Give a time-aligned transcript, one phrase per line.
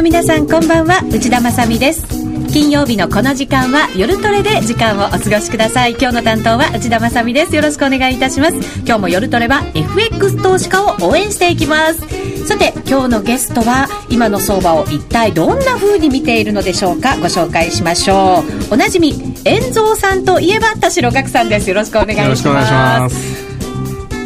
[0.00, 2.06] の皆さんこんばんは内田まさです。
[2.50, 5.90] 金曜日のこの時間は夜トレで時間をお過ごしください。
[5.90, 7.54] 今日の担当は内田まさです。
[7.54, 8.56] よろしくお願いいたします。
[8.78, 12.00] 今日も夜トレは FX 投資家を応援していきます。
[12.46, 17.18] さて今日のゲストは今の相場を一体どんな風に見ているのでしょうか。
[17.18, 18.72] ご紹介しましょう。
[18.72, 19.12] おなじみ
[19.44, 21.68] 遠蔵さんといえば田代岳さんです。
[21.68, 23.29] よろしくお願いします。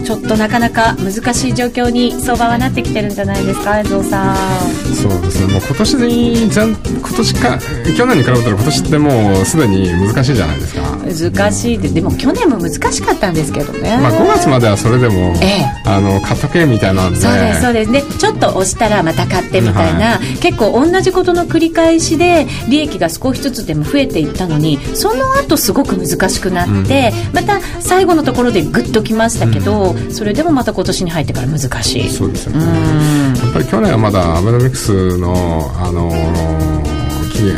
[0.04, 4.36] ちょっとなかなか難しい状況に相場はなってきてるんじゃないですか、江蔵さん。
[4.94, 7.58] そうですね、もう今年に全今年か
[7.96, 10.82] 去年に比べたら今年ってもうすでに難しいじゃないですか。
[11.32, 13.98] 難しいで、でも去年も難しかったんですけどね。
[14.02, 17.20] まあ5月まではそれでも、ええ、あの買っとけみたいなんで。
[17.20, 17.92] そうですそうです。
[17.92, 29.92] でちょっと押したらまた買ってみたいな、はい、結構同じことの繰り返しで利益が少しずつでも増えていったのに、その後すごく難しくなって、うん、また最後のところでグッときましたけど。
[29.92, 32.08] うんそれでもまた今年に入ってから難しい。
[32.08, 32.64] そうですよね。
[33.38, 36.10] やっぱり去年はまだアベノミクスのあの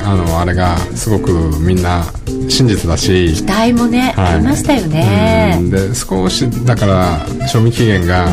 [0.05, 2.05] あのあれがすごくみんな
[2.49, 3.35] 真実だし。
[3.35, 5.61] 期待もね、はい、ありましたよね。
[5.71, 8.27] で少しだから賞味期限が、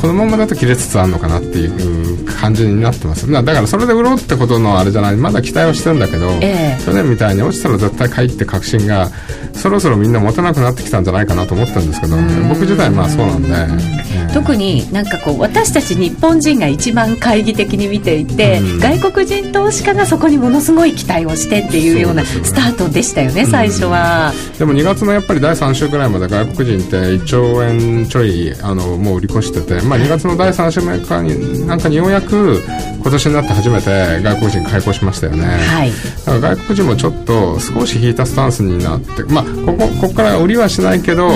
[0.00, 3.30] このままだと切れつつあるのかなっていう感じになってます。
[3.30, 5.16] だからそれで売ろうってことのあれじゃない。
[5.16, 9.10] まだ期待はしてるんだけど、えー、去年みたいに落ちたら絶対買いって確信が
[9.58, 12.16] そろそろみんな持たなくなってきたんじゃないかなと思ってるんですけど、
[12.48, 32.60] 僕自体まあそうなんで、えー、特になんかこう私たち日本人が一番懐疑的に見ていて、外国人投資家がそこにものすごい期待をしてっていうようなスタートでしたよね、最初は、でも2月のやっぱり第3週ぐらいまで外国人って1兆円ちょいあのもう売り越してて、まあ、2月の第3週目かになんかにようやく
[33.00, 35.90] 今年になって初めて外国人開放しましたよね、はい、
[36.26, 41.28] だから外国人もちょっと少し引いたスタンスになってまあここここから売りはしないけど、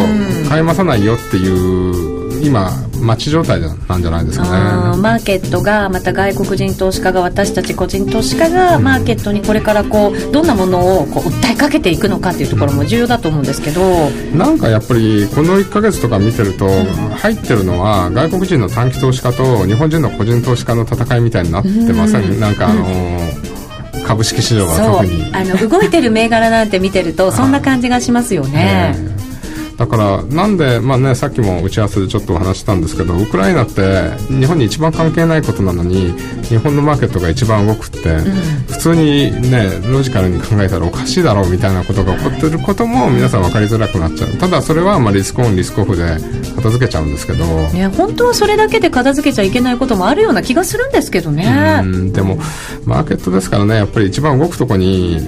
[0.48, 2.12] 買い増さないよっていう
[2.42, 4.96] 今待ち状態なんじゃないですかね。
[5.00, 16.68] マーケットがまた外国人投資家が私たち個人投資家がマーケットにこれからこうどんなものをこう訴えかけていくのかっていうところも重要だと思うんですけど、なんかやっぱりこの1か月とか見てると、
[17.16, 23.71] 入ってるのは外国人の短期投資家と日本人の個人投資家の戦いみたいになってません、うん、なんかあのー、
[24.06, 25.30] 株式市場が特に。
[25.32, 28.94] あの動いてる銘柄なんて見てるとそんな感じがしますよね。
[29.82, 36.12] だからなんで、まあね、さっきも打ち合わせでちょっとお話したんですけどウクライナって日本に一番関係ないことなのに
[36.44, 38.22] 日本のマーケットが一番動くって、うん、
[38.68, 44.30] 普通にねロジカルに考えたらおかしいだろうみたいなことが起こってることも皆さん分かりづらくなっちゃう。
[44.38, 46.16] ただそれはまあリスクオンリスクオフで
[46.54, 51.82] 片付けちゃうんですけど、ね、本当はそれだけで片付けちゃいけないこともあるような気がするんですけどね。
[52.12, 52.38] でも
[52.84, 55.18] マーケットですからねやっぱり一番動くとこに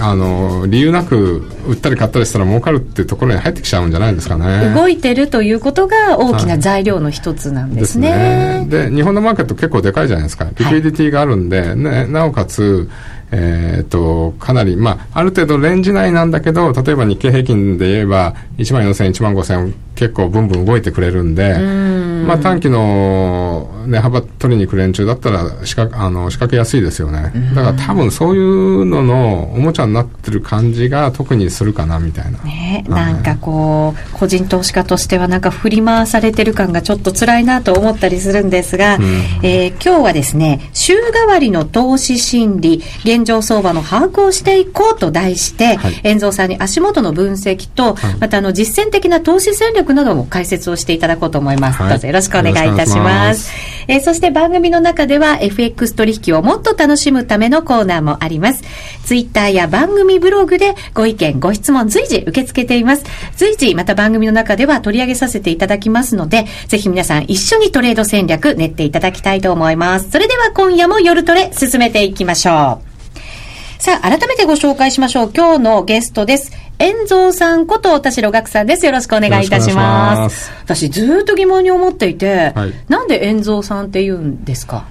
[0.00, 4.72] あの理由なく売ったり買ったりしたら儲かるっていうところに入ってきちゃうんじゃないですかね。
[4.74, 8.66] 動いてるということが大きな材料の一つなんですね。
[8.68, 10.46] で、ね、日本のマーケット結構でかいじゃないですか。
[10.56, 12.88] リクイディティがあるんで、はい、ね、なおかつ
[13.30, 27.32] えー、っと、かなり、まあ、ある程度レンジ内なんだけど、例えば日経平均で言えば、1万4000、1万5000結構ブンブン動いてくれるんで、んまあ短期の値幅取りに行く連中だったら仕掛あの仕掛けやすいですよね。
[27.54, 32.38] だから多分そういうののおもちゃになってる感じが特にするかなみたいな。
[32.44, 39.04] ね、なんかこう、個人投資家としてはなんか振り回されてる感がちょっと辛いなと思ったりするんですが、うん、
[39.42, 51.82] えー、今日はですね、週替わりの投資心理、現状相場の把握をしていこうと題して、はい、遠蔵さんに足元の分析と、はい、またあの実践的な投資戦略なども解説をしていただこうと思います。
[51.82, 53.52] はい、どうぞよろしくお願いいたします。
[53.88, 58.62] えー、そして番組の中では FX 取引をもっと楽しむためのコーナーもあります。
[59.04, 63.04] ツイッターや番組ブログでご意見、ご質問随時受け付けています。
[63.36, 70.10] 随時また番組の中では取り上げさせていただきますので、ぜひ皆さん一緒にトレード戦略練っていただきたいと思います。
[70.10, 72.88] それでは今夜も夜トレ進めていきましょう。
[73.82, 75.32] さあ、改めてご紹介しましょう。
[75.34, 76.67] 今日のゲストです。
[76.78, 78.86] 遠蔵さんこと田代岳さんです。
[78.86, 80.50] よろしくお願いいたします。
[80.64, 84.84] 私ずっと疑問に思っていて、はい、なんで遠蔵さんって言うんですか？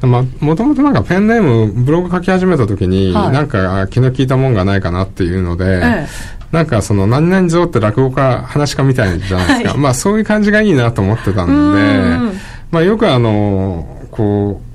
[0.00, 6.06] まあ、もともとなんかペンネームブログ書き始めた時に、はい、なんか気の利いたもんがないかなっていうので、ええ、
[6.52, 12.38] なんかその何々像って落語家話家みたいじゃないですか、はい、まあそういう感じがいいなと思ってたんで
[12.70, 14.67] まあよくあのこう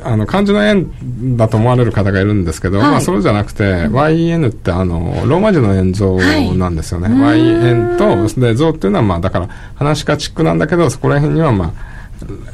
[0.00, 6.16] あの漢字の円だと思われる方がいるんですけど、はい、まあそうじゃなくて、うん、YN ってあのローマ字の円像
[6.54, 7.98] なんですよね、はい、YN
[8.34, 11.72] とで像っていうのはまあだから話し家チックなんだけどそこら辺にはまあ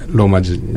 [0.08, 0.72] ローマ字で、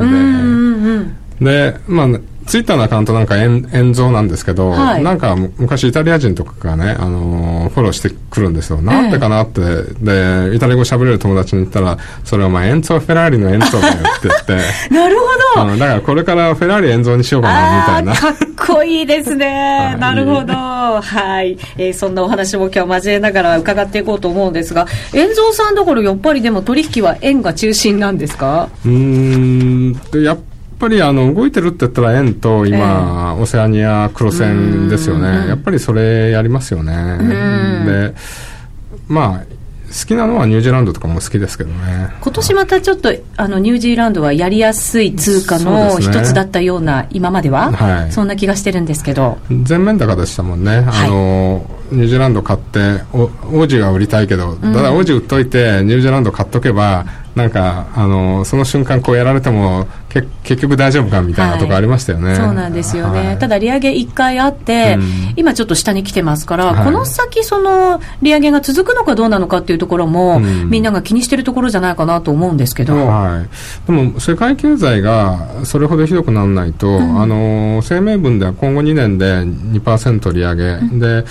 [1.41, 2.07] でまあ
[2.47, 3.61] ツイッターのアカウントなんか円
[3.93, 8.81] 蔵なんですけど、はい、なんか昔イタリア人とかがね、あのー、フォローしてくるんですよ。
[8.81, 9.61] なんでかなって、
[10.01, 14.67] で、イタリア語喋れる友達に言ったら、それはまあ、エンツォ・フェラーリのエンツォだよって言って。
[14.93, 15.17] なる
[15.55, 18.13] ほど、うん、だからこれからフェラーリエンゾにしようかな、みたいな。
[18.15, 18.35] かっ
[18.67, 19.95] こいいですね。
[19.99, 20.53] なるほど。
[20.53, 21.57] はい。
[21.77, 28.69] えー、そんなお話も今日交えながら伺っていこうと思うんですが、エンゾーさんところやっぱりでも取引は円が中心なんですか？
[28.85, 30.41] うん、やっぱ
[30.87, 33.39] りあの動いてるって言ったら円と今、え。
[33.39, 35.47] ー、オセアニア黒線ですよね。
[35.47, 36.93] やっぱりそれやりますよね。
[37.85, 38.13] で、
[39.07, 39.57] まあ、
[39.87, 42.09] 好きなのはニュージーランドとかも好きですけどね。
[42.21, 49.37] 今年またちょっとあのニュージーランドはやりやすい通貨の一つだったような、ね、今までは、はい、そんな気がしてるんですけど。
[49.63, 57.05] 全面高でしたもんね、はい、あのニュージーランド買ってお王子は売りたいけど、ただ王子売っといてニュージーランド買っとけば
[57.37, 81.25] なんかあのその瞬間こうやられてもけ結局大丈夫かみたいなとこありましたよね、はい、そうなんですよね、はい、ただ利上げ1回あって、うん、今ちょっと下に来てますから、はい、この先その利上げが続くのかどうなのかっていうところも、うん、みんなが気にしてるとこるじゃないかなと思うんですけど、はい、でも世界経済がそれほどひどくならないと、うん、あの声明文では今後2年で2%利上げ、で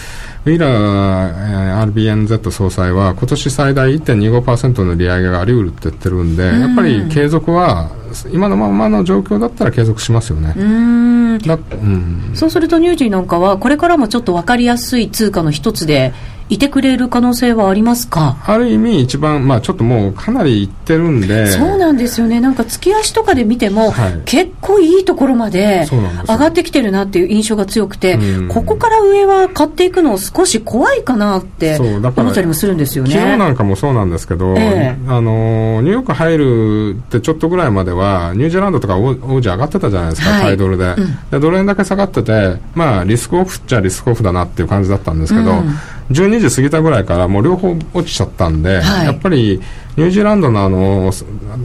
[0.47, 7.91] ウィーラー RBNZ 総裁は今年最大1.25%の利上げがあり得るって言ってるんで、やっぱり継続は
[8.31, 10.55] 今のままの状況だったら継続しますよね。
[10.57, 16.13] うん、そうするとニュージーなんかはこれからもちょっと分かりやすい通貨の一つで
[16.49, 18.37] いてくれる可能性はありますか？
[18.47, 21.47] ある意味一番、まあ、ちょっともうかなりいってるんで。
[21.49, 22.41] そうなんですよね。
[22.41, 25.87] なんか月足とかで見ても、はい、結構いいところまで
[26.29, 33.11] 上がってきてるなっていう印象が強くて、ここから上は買っていくの少し怖いかなって思ったりもするんですよね。
[33.11, 40.85] 昨日なんかもそうなんですけど、えー、あのニューヨーク入るってちょっとぐらいまではニュージーランドとか王子上がってたじゃないですか、はい、タイドルで。
[40.85, 45.71] うん、でドル円だけ下がっててまあリスクオフっちゃリスクオフだなっていう感じだったんですけど、うん
[46.11, 49.61] 12時過ぎたぐらいからもう両方落ちちゃったんで、はい、やっぱり
[49.97, 51.11] ニュージーランドのあの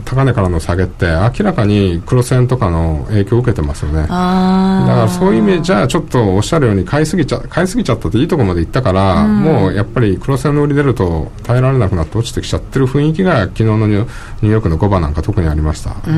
[0.06, 4.02] 高値からの下げって明らかに黒線とかの影響を受けてますよね。
[4.02, 16.12] だからそういう意味じゃあちょっニおっしゃるように買いすぎちゃ買いすぎちゃったっていいとこまでいったから、うん、もうやっぱり黒線の売り出ると耐えられなくなって落ちてきちゃってる雰囲気が昨日のニューヨークの5番なんか特にありましたで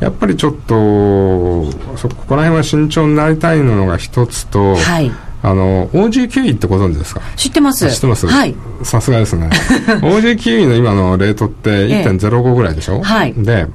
[0.00, 5.12] やっぱりちょっとそこら辺は慎重になりたいのが一つと、はい
[5.48, 7.20] あの OG キウイってご存知ですか？
[7.36, 7.88] 知ってます。
[7.88, 8.26] 知ってます？
[8.26, 8.54] はい。
[8.82, 9.48] さすがですね。
[10.02, 13.32] OG キウイの今のレートって1.05ぐらいでしょ、ええ、はい。
[13.34, 13.66] で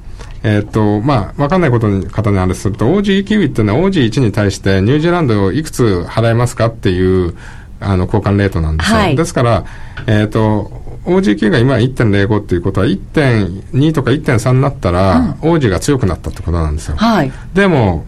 [0.44, 7.35] えー、っと、まあ、わかんないことに、方にあれすると、OG キウイっていうのは OG1 に対してニュージーランドをいくつ払えますかっていう、
[7.79, 8.97] あの、交換レートなんですよ。
[8.97, 9.65] はい、ですから、
[10.07, 10.71] えー、っと、
[11.06, 16.97] OG キウイが今1.05っていうことは1.2とか1.3になったら、うん、OG が強くなったってことなんですよ。
[16.97, 17.31] はい。
[17.53, 18.06] でも、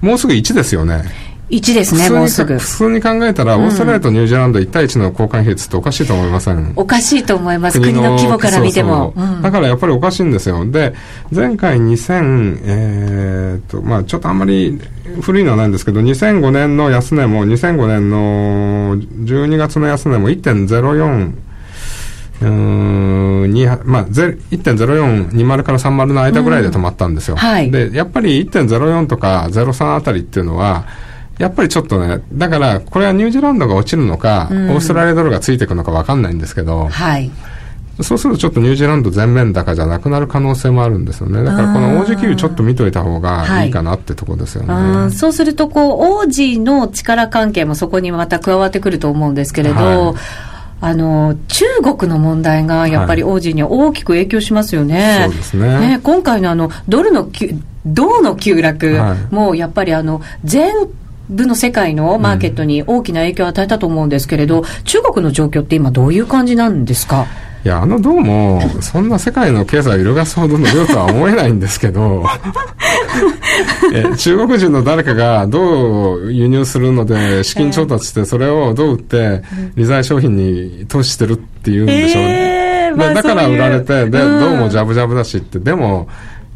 [0.00, 1.02] もうすぐ1ですよね。
[1.48, 2.58] 1ですね、もうすぐ。
[2.58, 6.72] 普通に考えたら、オーストラリアとニュージーランド1対1の交換比率っておかしいと思いません？
[6.74, 9.12] おかしいと思います、国の規模から見ても。
[9.16, 9.42] そうそう。
[9.42, 10.68] だからやっぱりおかしいんですよ。
[10.68, 10.94] で、
[11.30, 14.80] 前回2000、えー、っと、まあちょっとあんまり
[15.20, 21.32] 古いのはないんですけど、2005年の安値も、2005年の12月の安値も1.04、
[22.42, 23.52] うん
[23.84, 27.40] まあ、1.0420から30の間ぐらいで止まったんですよ、うん。
[27.40, 30.84] はい、でやっぱり1.04とか03あたりっていうのは
[31.38, 37.30] やっぱりちょっとね、だから、これはニュージーランドが落ちるのか、うん、オーストラリアドルがついていくのか分かんないんですけど、はい。
[38.02, 41.42] そうするとちょっとニュージーランド全面高じゃなくなる可能性もあるんですよね。
[41.42, 44.74] だからこの王子給油ちょっと見といた方がいいかなってとこですよね。
[44.74, 50.14] はい、そうするとこう、王子の力関係もそこにまた加わってくると思うんですけれど、はい
[50.78, 51.64] あの中
[51.96, 55.20] 国の問題がやっぱり王子には大きく影響しますよね。
[55.20, 57.30] はい、そうですねね今回のあのドルの
[57.86, 58.94] 銅の急落
[59.30, 60.74] もやっぱりあの全
[61.28, 67.26] 部の世界のマーケットに大きな影響を与えたと思うんですけれど、うん、中国の状況って今どういう感じなんですか？
[67.64, 72.24] いや、あの銅も、そんな世界の経済を揺るがすほどの量とは思えないんですけど
[73.92, 79.42] え、中国人の誰かが銅を輸入するので資金調達して、それを銅売って、
[79.74, 86.06] 利財商品に投資してるっていうんでしょう、えーまあ、だから売られて、で、銅もジャブジャブだしって、でも、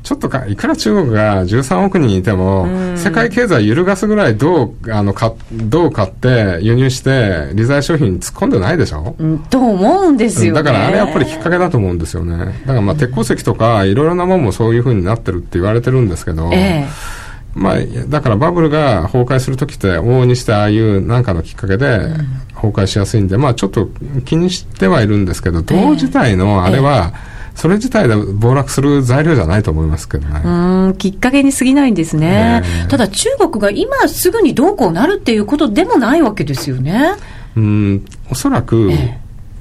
[0.02, 2.66] ちょっとか、いくら中国が13億人いても、
[2.96, 12.38] 世界経済揺るがすぐらい銅、あの、か、銅買って輸入して、利財商品突っ込んでないでしょ、うん、と思うんですよ、ね、だからあれやっぱりきっかけだと思うんですよね。
[12.62, 16.86] だからまあ鉄鉱石とか、いろいろなもんもそういうふうになってるって言われてるんですけど、え
[17.54, 17.78] まあ、
[18.08, 21.98] だからバブルが崩壊するときって往々にしてああいう何かのきっかけで
[22.54, 23.88] 崩壊しやすいんで、まあちょっと
[24.24, 27.12] 気にしてはいるんですけど、銅自体のあれは、
[27.60, 30.40] それ自体で暴落する材料じゃないと思いますけどね。
[30.42, 30.48] う
[30.92, 32.62] ん、きっかけに過ぎないんですね。
[32.88, 37.12] ただ中国が今すぐにどうこうなるっていうことでもないわけですよね。
[37.56, 38.90] うん、おそらく、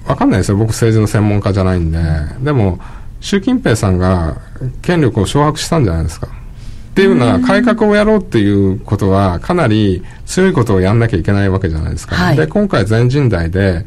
[0.08, 0.56] わかんないですよ。
[0.56, 2.00] 僕政治の専門家じゃないんで。
[2.42, 2.80] でも、
[3.20, 4.38] 習近平さんが
[4.82, 6.28] 権力を掌握したんじゃないですか。
[6.28, 12.16] っていうのは改革をやろうっていうことはかなり強いことをやんなきゃいけないわけじゃないですか。
[12.16, 13.86] はい、で、今回全人代で、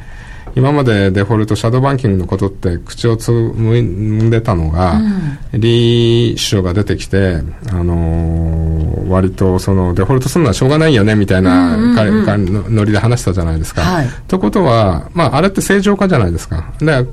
[0.54, 5.11] 今までデフォルト、シャドーバンキングのことって口をつむんでたのが、うん、
[5.52, 13.82] 李首相が出てきて、あのー、割とそのデフォルトするのはしょうがないよねみたいな、うんうんうん、ノリで話したじゃないですか。
[13.82, 16.73] はい、ということは、まあ、あれって正常化じゃないですか。
[16.80, 17.06] で、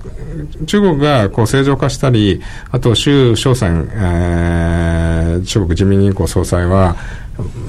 [0.66, 2.42] 中国がこう正常化したり、
[2.72, 6.96] あと周小泉、えー、中国人民銀行総裁は、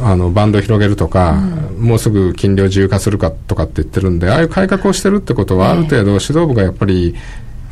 [0.02, 7.14] あのバンド広げるとか、うん、もうすぐ金利を自由化するかとかって言ってるんでああいう改革をしてるってことは、ある程度指導部がやっぱり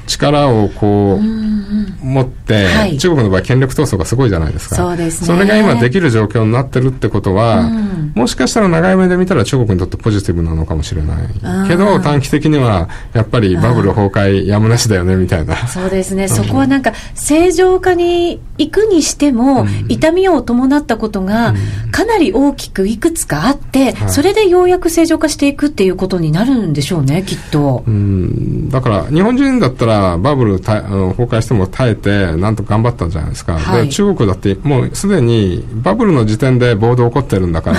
[0.09, 4.77] 力をこう、持って、はい、中国の場合権力闘争がすごいじゃないですか。
[4.77, 5.27] そうですね。
[5.27, 11.69] それが今できる状況になってるってことは、うん、もしかしたら長い目で見たら中国にとってポジティブなのかもしれない。
[11.69, 15.57] けど短期的にはやっぱりバブル崩壊やむなしだよねみたいな。
[15.69, 16.29] そうですね。
[16.29, 21.55] そこはなんか正常化に行くにしても、うん、痛みを伴ったことが
[21.91, 27.85] かなり大きくいくつかあって、うん、それでようやく正常化していくっていうことになるんでしょうね、きっと。
[27.87, 37.79] うん、だから日本人だったらバブルたあの崩壊しても耐えて、なんと頑張ったんじゃないですか、はい、で中国だってもうすでにバブルの時点で暴動起こってるんだから、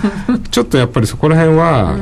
[0.50, 1.96] ちょっとやっぱりそこら辺は、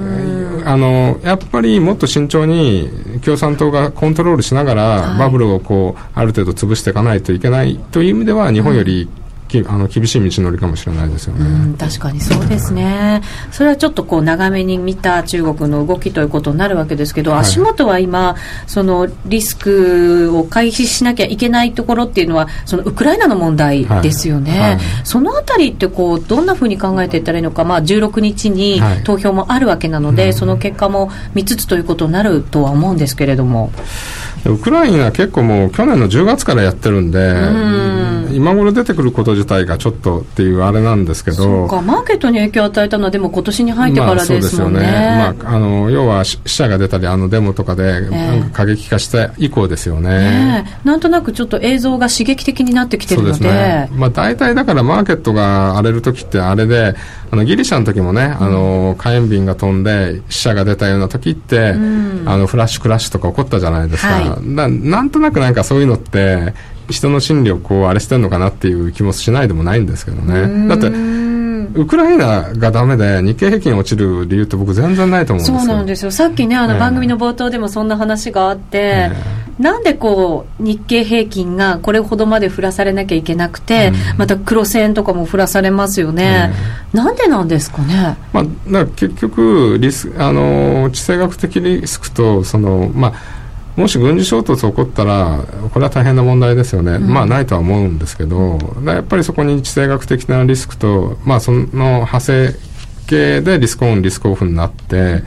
[0.65, 2.91] あのやっぱりもっと慎重に
[3.25, 18.37] 共産党がコントロールしながら、バブルをこうある程度潰していかないといけないという意味では、日本より、うんきあの厳しい道のりかもしれないですよね、確かにそうですね、それはちょっとこう長めに見た中国の動きということになるわけですけど、はい、足元は今、
[18.67, 24.61] そのリスクを回避しなきゃいけないところっていうのは、そのウクライナの問題ですよね、はい。
[24.61, 33.71] はい、そのあたりってこう、どんなふうに考えていったらいいのか、まあ、16日に投票もあるわけなので、その結果も見つつということになるとは思うんですけれども。
[34.49, 38.07] ウクライナ結構もう去年の10月からやってるんで、ん。
[38.37, 45.39] 今頃出てくること自体がちょっとっていうあれなんですけどそうかマーケットに影響を与えたのはでも今年に入ってからですもんね,、まあ、ね。
[45.41, 50.71] まあ、あの要は死者が出たりあのデモとかで、なんか過激化した以降ですよね、え。
[50.85, 53.39] ー、なんとなくちょっと映像が刺激的になってきてるので。
[53.39, 56.95] で、ね、まあ、大体だからマーケットが荒れる時ってあれで
[57.31, 66.55] あのギリシャの時もね、あの火炎瓶が飛んで死者が出たような時って、うん、あのフラッシュクラッシュとか起こったじゃないですか、はい、ななんとなくなんかそういうのって
[66.89, 70.69] 人の心理をこうあれしてるのかなっていう気もしないでもないんですけどね。
[70.69, 70.91] だって
[71.77, 75.59] ウクライナがダメで日経平均落ちる理由って僕全然ないと思うんですよ。
[75.59, 76.11] そうなんですよ。
[76.11, 86.53] さっきねあの番組の冒頭でもそんな話があって、えー、なんでこう日経平均がこれほどまで降らされなきゃいけなくて、うん、また黒線とかも降らされますよね、
[86.93, 93.36] えー、なんでなんですかね、まあ、だ結局リスあの地政学的リスクとそのまあ
[93.77, 102.55] もし軍事衝突起こったら、これは大変な問題ですよね、うん、まあないとは思うんですけど、やっぱりそこに地政学的なリスクと、まあ、その派生
[103.07, 105.23] 系でリスクオン、リスクオフになって、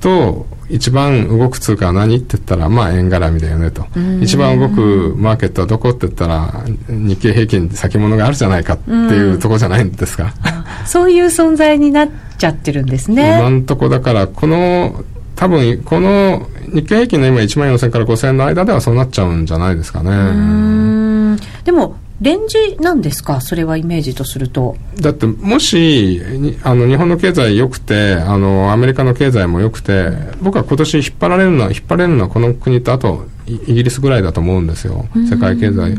[0.00, 3.86] と、一番動く通貨は何って言ったら、まあ円絡みだよねと。
[4.20, 10.34] 一番動くマーケットはどこって言ったら、日経平均先物があるじゃないかっていうところじゃないんですか。
[10.86, 13.38] そういう存在になっちゃってるんですね。
[13.38, 15.04] 今んとこだから、この
[15.36, 21.38] 多分この日経平均の今1万4000から5000の間ではそうなっちゃうんじゃないですかね。
[21.64, 24.76] でもレンジなんですか、それはイメージとすると。
[25.00, 26.22] だって、もし
[26.62, 30.10] あの日本の経済良くてあの、アメリカの経済も良くて、
[30.40, 35.98] 僕は今年引っ張られるのは、引っ張れるのはこの国と、あとイギリスぐらいだと思うんですよ、世界経済。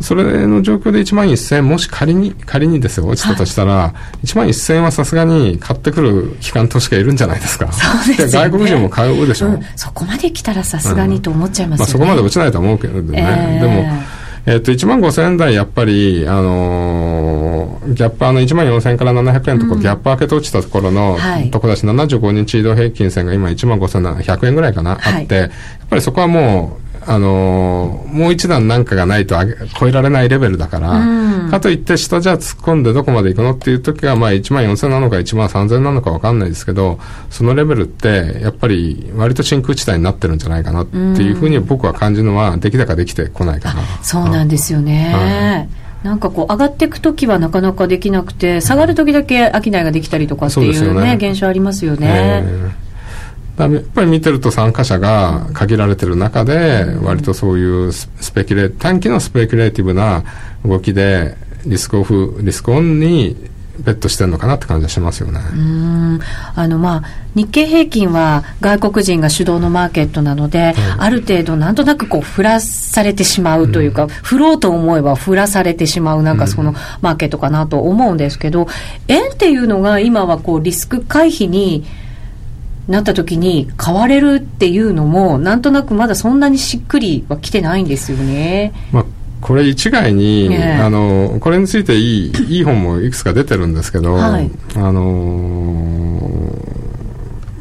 [0.00, 7.72] それの状況で1万1000もし仮に、仮にですよ、落ちたとしたら、はい、1万1000はさすがに買ってくる機関投資家いるんじゃないですか。
[7.72, 9.48] そうですね、外国人も買うでしょ。
[9.48, 11.88] うん、そこまで来たらさすがにと思っちゃいますよね。
[11.88, 13.58] まあ、そこまで落ちないと思うけどね。
[13.60, 25.50] えー、でも、えっ、ー、と、1万5000円台、やっぱり、あのー、ギャップ、あの、1万4000円から700円とこ、うん、ギャップ開けと落ちたところの、はい、とこだし、75日移動平均線が今1万5100円ぐらいかな、はい、あって、やっ
[25.90, 29.34] ぱりそこはもう、あのー、もう一段なんかがないと
[29.80, 37.00] 超えられないレベルだから、うん、かといって下じゃ突っ込んでどこまで行くのっていう時が、まあ1万4000なのか1万3000なのかわかんないですけど、
[37.30, 43.82] そのレベルってやっぱり割と真空地帯になってるんじゃないかなっていうふうに僕は感じるのは、出来高できてこないかな。
[44.02, 45.70] そうなんですよね。
[46.02, 52.44] なんかこう上がっていくときはなかなかできなくて下がるときだけ商いができたりとかっていうね、ね、現象ありますよね。
[52.44, 52.87] えー
[53.64, 60.24] やっぱり見てると参加者が限られてる中で、割とそういうスペキュレ短期のスペキュレーティブな
[60.64, 61.36] 動きで
[61.66, 63.36] リスクオフリスクオンに
[63.80, 65.40] ベットしてるのかなって感じがしますよね。
[65.52, 66.20] うん。
[66.54, 67.02] あのまあ
[67.34, 78.66] 日経平均は外国人が主導のマーケットなので、ある程度なんとなくこう振らされてしまうというか、うん、振ろうと思えば振らされてしまうなんかそのマーケットかなと思うんですけど、
[79.06, 81.84] 円っていうのが今はこうリスク回避に
[82.88, 88.72] なった時に買われるっていうのもなんとなくまだそんなにしっくりは来てないんですよね。
[88.92, 89.04] まあ
[89.40, 96.18] これ一概に、ね、あのこれについていいいい本もいくつか出てるんですけど、はい、あの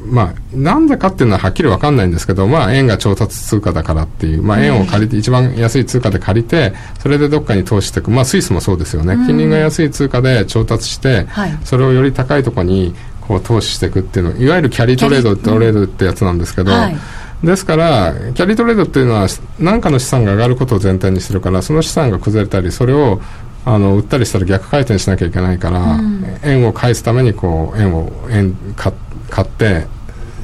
[0.10, 12.96] まあ、なんでかっていうのははっきり分かんないんですけど、まあ、円が調達通貨だからっていう、まあ、円を借りて、一番安い通貨で借りて、それでどっかに投資していく、まあ、スイスもそうですよね、金利が安い通貨で調達して、はい、それをより高いところに
[13.28, 16.98] こう投資していくっていうの、いわゆるキャリートレードトレードってやつなんですけど、はい。
[17.44, 19.28] ですから、キャリートレードっていうのは、
[19.60, 23.22] 何かの資産が上がることを前提にしてるから、その資産が崩れたり、それを
[23.68, 28.94] あの売ったりしたら逆回転しなきゃいけないから、うん、円を返すためにこう円を円買
[29.30, 29.88] 買って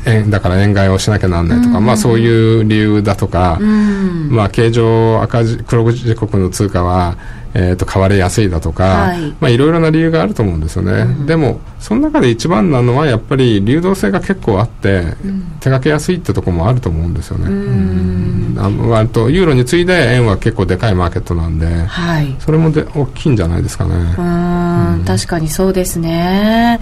[0.06, 7.18] 円だから円買いをしなきゃなんないとか、うん、まあそういう理由だとか、うん、まあ経常赤字黒字国の通貨は
[7.56, 9.36] えー、と買われやすいだとか、はい。
[9.40, 18.56] まあ、いろいろな理由があると思うんですよね、うん、でもその中で一番なのはやっぱり流動性が結構あって、うん、手がけやすいってところもあると思うんですよね、うん。
[18.58, 23.96] あ割とユーロに次いで円は結構でかいマーケットなんで、はい、それもで大きいんじゃないですかね。
[23.96, 25.06] うん。
[25.06, 26.80] 確かにそうですね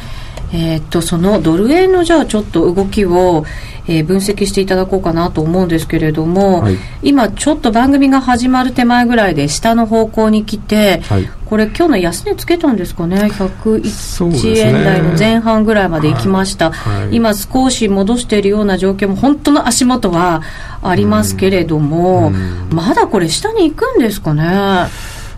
[0.53, 3.45] えー、っとそのドル円のじゃあちょっと動きを、
[3.87, 20.41] えー、分析していただこうかなと思うんですけれども、はい、今ちょっと番組が始まる手前ぐらいで下の方向に来て、はい、これ今日の安値つけたんですかね？101円台の前半ぐらいまで行きました、はい、今少し戻しているような状況も本当の足元は
[20.81, 22.31] ありますけれども、
[22.71, 24.89] まだこれ下に行くんですかね？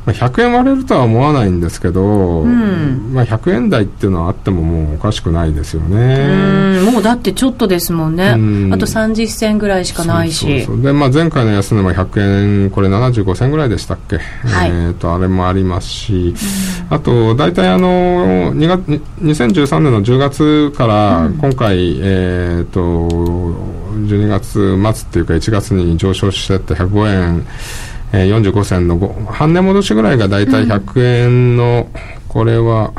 [0.05, 6.81] まあ、100円割れるとは思わないんですけど、うん、まあ、100円台っていうのはあってももうおかしくないですよね。
[6.92, 8.74] もうだってちょっとですもんね、ん。
[8.74, 10.68] あと30銭ぐらいしかないし。
[10.81, 16.35] で、まあ、前回の安値は100円これ75銭ぐらいでしたっけ、はい、えー、とあれもありますし、
[16.89, 18.81] あと大体あの2月
[19.22, 22.81] 2013年の10月から今回、うん、えー、と
[23.94, 27.46] 12月末っていうか1月に上昇してって105円
[28.13, 32.93] えー、45銭の半値戻しぐらいが大体100円の、うん、これは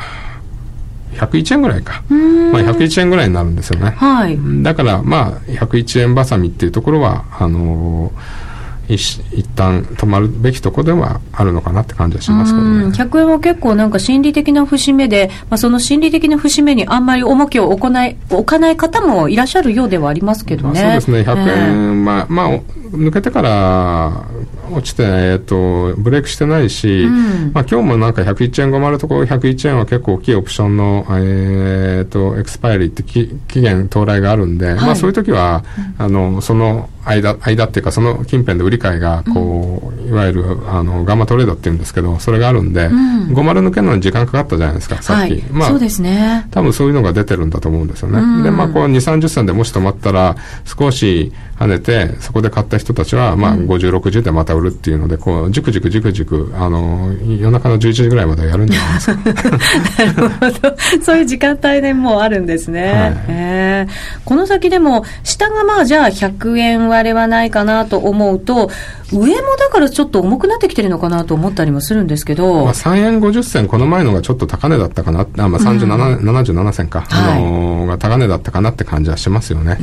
[1.13, 8.44] 101円ぐらいか、まあ、101円ぐらいになるんですよね、はい、だからまあ101円ばさみっていうところはあのー
[8.87, 12.85] 一一旦止まるべきところではあるのかなって感じはしますけどね。
[12.87, 20.79] 100円は結構なんか心理的な節目で、まあ、その心理的な節目にあんまり重きを置かない置かない方もいらっしゃるようではありますけどね。
[20.79, 22.49] そうですね、100円、えー、まあ、まあ、
[22.91, 24.25] 抜けてから
[24.71, 35.63] 落ちて、えっと、ブレイクしてないし、うん、まあ、今日もなんか101円50ところ101円は結構大きいオプションの、えー、っと、エクスパイリーって期限到来があるんで、はい、まあそういう時は、
[35.97, 45.33] あの、その間、間っていうかその近辺で売り買いが、こう、うん、いわゆる、あの、ガンマトレードっていうんですけど、それがあるんで、うん、50抜けるのに時間かかったじゃないですか、さっき。
[45.33, 46.47] はい、まあ、そうですね。
[46.51, 48.19] 多分そういうのが出てるんだと思うんですよね。
[48.19, 59.19] うん、で、まあこう2、30銭でもし止まったら、少し跳ねて、そこで買った人たちは、まあ50、60でまた売るっていうので、こう、じくじくじくじく、あの、夜中の11時ぐらいまでやるんじゃないですか。
[60.05, 60.75] なるほど。
[61.01, 62.81] そういう時間帯でもあるんですね。
[62.81, 63.91] はい、えー、
[64.25, 68.69] この先でも、下がまあじゃあ100円割れはないかなと思うと、
[69.11, 72.65] 上もだからちょっと重くなってきてるのかなと思ったりもするんですけど。
[72.65, 75.27] まあ3円50銭、この前のがちょっと高値だったかな。
[75.37, 77.05] あ、まあ37、うん、77銭か。
[77.09, 79.77] あのー、が高値だったかなって感じはしますよね。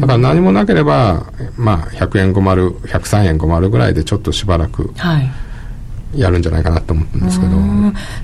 [0.00, 4.92] だから何もなければ、まあ100円50、103円50ぐらいでちょっとしばらく。
[4.96, 5.30] はい。
[6.14, 7.58] やるんじゃないかなと思うんですけど。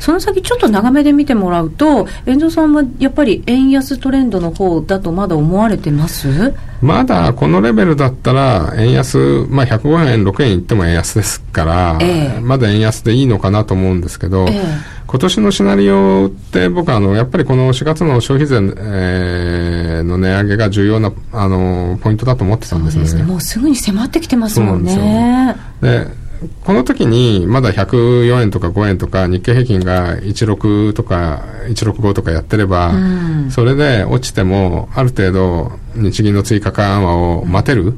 [0.01, 6.55] その先ちょっと長めで見てもらうと遠藤さんはやっぱり円安トレンドの方だとまだ思われてます？
[6.81, 14.63] まだこのレベルだったら円安、まあ、105円6円いっても円安ですから、えー、まだ円安でいいのかなと思うんですけど、えー、
[15.07, 25.57] 今年のシナリオって僕あのやっぱりこの4月の消費税、えー、の値上げが重要なあのポイントだと思ってたんですね、ね、もうすぐに迫ってきてますもんね。
[25.81, 26.24] で
[26.65, 37.97] この時にまだ104円とか5円とか日経平均が16とか165とかやってれば、うん、それで落ちてもある程度日銀の追加緩和を待てる、うん、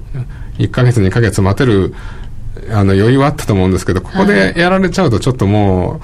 [0.58, 1.94] 1ヶ月2ヶ月待てる
[2.70, 6.00] あの余裕はあったと思うんですけどここでやられちゃうとちょっとも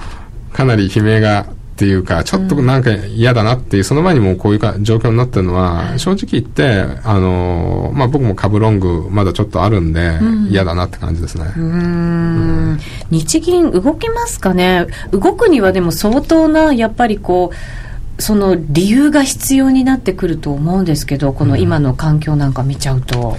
[0.51, 1.47] うかなり悲鳴が
[1.83, 10.17] っていうか、ちょっとなんか嫌だなっていう、その前にもこういうか状況になってるのは、正直言って、あの、まあ、僕も株ロングまだちょっとあるんで、
[10.49, 11.51] 嫌だなって感じですね。
[11.57, 12.79] うん。
[13.09, 14.87] 日銀動きますかね？
[15.11, 23.35] 動くにはでも相当な、やっぱりこう、その理由が必要になってくると思うんですけど、この今の環境なんか見ちゃうと。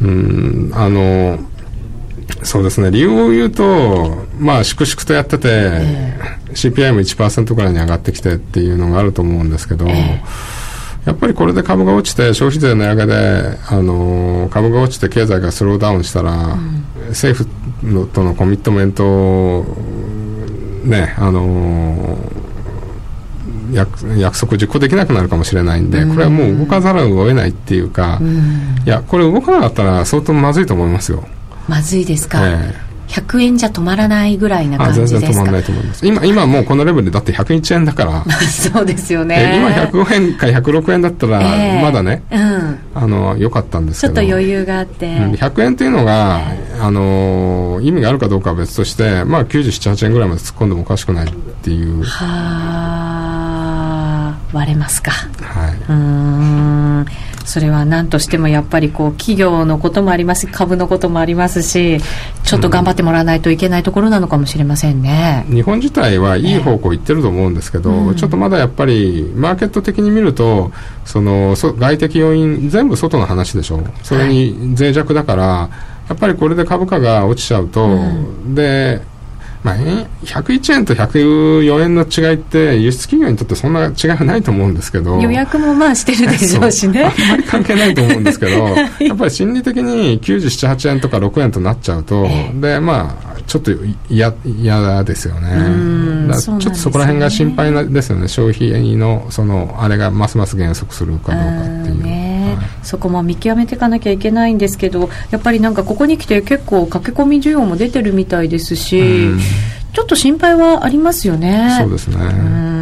[0.00, 1.38] うん、あの、
[2.42, 2.90] そうですね。
[2.90, 19.64] 理由を言うと、まあ、粛々とやってて、えー、CPI も1%ぐらいに上がってきてっていうのがあると思うんですけど、えー、やっぱりこれで株が落ちて消費税値上げで、あの株が落ちて経済がスローダウンしたら、うん、政府のとのコミットメントを
[20.84, 22.18] ねあの
[23.72, 28.20] 約約束実行できなくなるかもしれないんで、これはもう動かざるを得ないっていうか、
[28.84, 31.26] いやこれ動かなかったら相当まずいと思いますよ。
[31.68, 35.20] まずいですか、えー、100円じゃ止まらないぐらいな感じですか？
[35.20, 36.06] 全然止まらないと思います。
[36.06, 38.24] 今今もうこのレベルでだって101円だから。
[38.46, 39.68] そうですよね、今
[40.02, 41.40] 105円か106円だったら
[41.82, 44.14] まだね、えー、うん、あのよかったんですけど。
[44.14, 51.30] ちょっと余裕があって、うん、100円っていうのが、えー、あの意味があるかどうかは別としてまあ978円ぐらいまで突っ込んでもおかしくないっ
[51.62, 52.02] ていう。
[52.02, 52.24] は
[53.02, 53.05] あ
[54.52, 55.12] 割れますか。
[55.40, 55.76] はい。
[55.88, 57.06] うん。
[57.46, 61.98] それは何としてもやっぱりこう企業のこともあります株のこともありますし
[62.44, 70.72] ちょっと頑張ってもらわないといけないところなのかもしれませんね、うん、日本自体はいい方向いってると思うんですけど、うん、ちょっとまだやっぱりマーケット的に見ると
[71.04, 75.70] その外的要因全部外の話でしょそれに脆弱だから、は
[76.06, 79.02] い、やっぱりこれで株価が落ちちゃうと、うん、で
[79.66, 85.20] まあ、101円と104円の違いって輸出企業にとってそんな違いはないと思うんですけど。
[85.20, 87.02] 予約もまあしてるでしょうしね。
[87.02, 93.72] あんまり関係ないと思うんですけど、 はい、やっぱり心理的に978円とか6円となっちゃうと、えー、でまあちょっと
[94.08, 95.48] 嫌嫌ですよね。
[96.38, 98.28] ちょっとそこら辺が心配なですよね。
[98.28, 102.25] 消費のそのあれがますます減速するかどうかっていう。
[102.82, 109.02] そこも見極めていかなきゃいけないんですけどやっぱりなんかここに来て結構駆け込み需要も出てるみたいですし、
[109.92, 111.76] ちょっと心配はありますよね。
[111.80, 112.76] そうですね。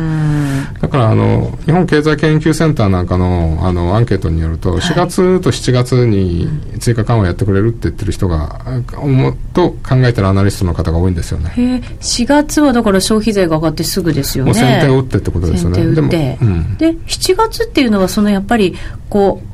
[0.81, 6.48] だからあの日本経済研究センターなんかのあのアンケートによると、4月と7月に
[6.79, 8.61] 追加緩和やってくれるって言ってる人が、
[8.96, 11.53] もっと考えてるアナリストの方が多いんですよね。
[12.00, 14.50] 4月はだから消費税が上がってすぐですよね。
[14.50, 15.77] もう先手を打ってってことですよね。
[15.77, 16.16] 先手打って。
[16.16, 18.74] でも、うん、で7月っていうのはそのやっぱり
[19.09, 19.54] こう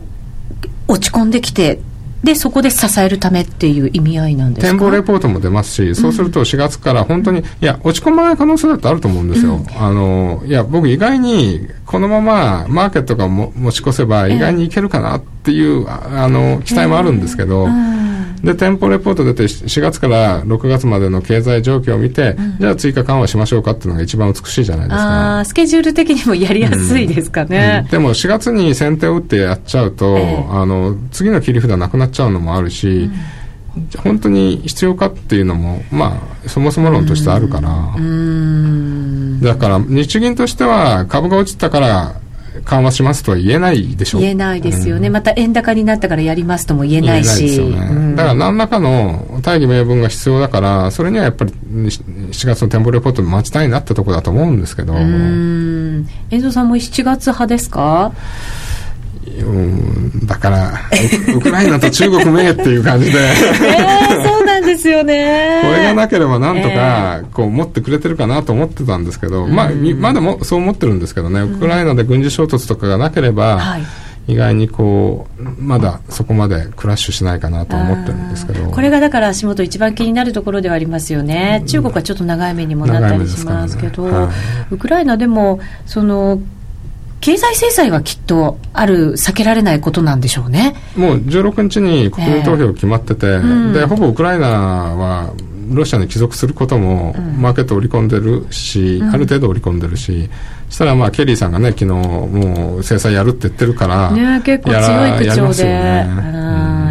[0.90, 1.80] 落ち込んできて
[2.22, 4.72] でそこで支えるためっていう意味合いなんですか？
[4.72, 9.54] 展望レポートも出ますし、そうすると4月から本当に、いや、落ち込まない可能性だってあると思うんですよ。
[9.56, 18.00] うん、あの、いや、僕意外に、このままマーケットがも持ち越せば意外にいけるかなっていう、えー、あの、期待もあるんですけど、えー
[18.44, 25.38] で、店舗レポート出て4月から6月までの経済状況を見て、うん、じゃあ追加緩和しましょうかっていうのが一番美しいじゃないですか。
[25.40, 27.80] あスケジュール的にもやりやすいですかね。
[27.80, 27.84] うん。
[27.86, 33.10] うん、でも4月に先手を打ってやっちゃうと、えー、あの、次の切り札なくなっちゃうのもあるし、
[33.98, 37.70] 本当に必要かっていうのも、まあ、そもそも論としてあるから。
[39.42, 42.20] だから、日銀としては株が落ちたから、
[42.64, 44.20] 緩和しますとは言えないでしょう。
[44.20, 47.42] 言えないですよね、うん、また円高になったからやりますとも言えないし。
[47.42, 54.94] ですよね、うん、だから何らかの大義名分が必要だからそれにはやっぱり7月の展望レポート待ちたいなってとこだと思うんですけど。
[54.94, 58.12] 遠藤さんも7月派ですか？
[59.26, 60.72] うん、だから
[61.34, 63.18] ウクライナと中国名っていう感じで。
[63.18, 65.60] えー、そうなんですよね。
[65.64, 71.40] これがなければなんとかこう持ってくれてるかなと思ってたんですけど、まあ、まだもそう思ってるんですけどね。
[71.42, 73.82] ウクライナで軍事衝突とかがなければ、はい。
[74.26, 78.70] 意外にこうまだそこまでクラッシュしないかなと思ってるんですけど。
[78.70, 84.10] これがだから足元一番気になるところではありますよね、中国はちょっと長い目にもなったりしますけど、ね。
[84.12, 84.24] は
[84.70, 86.40] い、ウクライナでもその
[87.20, 90.74] 経済制裁はきっとある避けられないことなんでしょうね。
[90.96, 95.32] もう16日に国民投票決まってて、えーうん、でほぼウクライナは
[95.68, 100.28] ロシアに帰属することもマーケット織り込んでるし、うん、ある程度織り込んでるし、
[100.68, 105.68] そしたらまあケリーさんがね昨日もう制裁やるって言ってるから、ね、結構強い口調で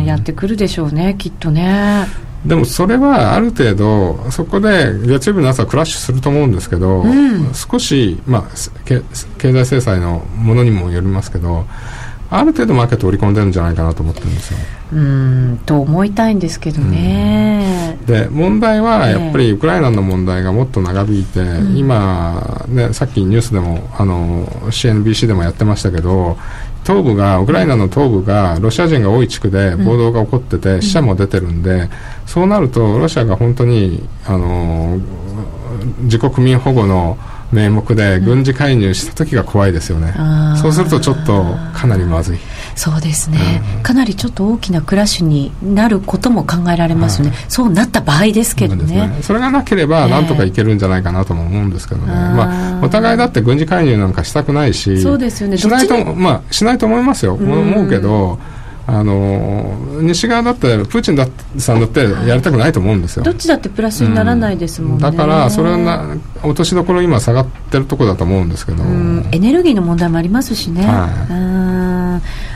[0.05, 2.28] やってくるでしょうねきっとね。
[2.45, 8.43] でもそれはある程度そこで月曜日の朝クラッシュすると思うんですけど、うん、少し、まあ、
[8.85, 9.03] 経
[9.51, 11.65] 済制裁のものにもよりますけど
[12.31, 14.59] ある程度マーケット織り込んでるんじゃないかなと思ってるんですよ。
[14.91, 17.97] うんと思いたいんですけどね。
[17.99, 21.39] うん、で問題はやっぱりウクライナの問題がもっと長引いて、
[21.75, 26.37] 今、ね、さっきニュースでもあの CNBC でもやってましたけど
[26.89, 31.87] 東部がウクライナの東部がロシア人が多い地区で暴動が起こってて、死者も出てるんで、
[32.25, 34.99] そうなるとロシアが本当にあの
[35.99, 37.15] 自国民保護の
[37.51, 42.37] 名目で軍事介入した時が怖いですよね、うん、そうするとちょっとかなりまずい
[42.79, 55.01] そうですね、うん、かなりちょっと大きなクラッシュになることも考えられますね、そうなった場合ですけどね、ね、それがなければなんとかいけるんじゃないかなとも思うんですけどね、えー、まあ、お互いだって軍事介入なんかしたくないし。
[55.01, 55.57] そうですよね。
[55.57, 58.39] しないとまあしないと思いますよ、思うけど
[58.91, 63.23] あの西側だってプーチンださんだってやりたくないと思うんですよ。
[63.23, 68.83] どっちだってプラスにならないですもんね、うん、だからそれはな落としどころ今下がってるところだと思うんですけど。
[69.31, 71.33] エネルギーの問題もありますしね、はい、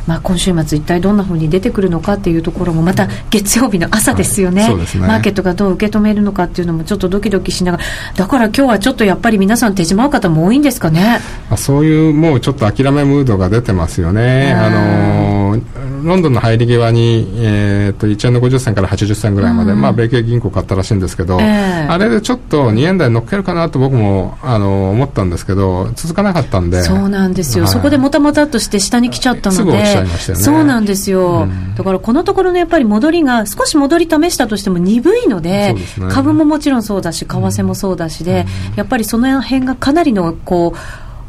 [0.07, 4.63] まあ、今週末一体どんなふうに出てくるのかっていうところもまた月曜日の朝ですよね。
[4.63, 4.85] はい、ね。
[4.99, 7.83] マーケットがどう受け止めるのかっていうのもちょっとドキドキしながら。
[8.15, 11.19] だから今日はちょっとやっぱり皆さん手締まう方も多いんですかね。
[11.55, 14.53] そういうもうちょっと諦めムードが出てますよね。
[14.53, 15.59] あの
[16.03, 26.83] ロンドンの入り際に、えーと、1円の50銭から80銭ぐらいまで、うん、まあ、米系銀行買ったらしいんですけど、えー、あれでちょっと2円台乗っけるかなと僕もあの思ったんですけど続かなかったんで。
[26.83, 40.77] そうなんですよ、はい、そこでもたもたっとして下に来ちゃったので、ね、そうなんですよ、うん、だからこのところのやっぱり戻りが少し戻り試したとしても鈍いので、ね、株ももちろんそうだし為替もそうだしで、うん、やっぱりその辺がかなりのこう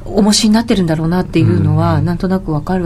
[0.04, 2.84] 重しになってるんだろうなっていうのは、なんとなくわかる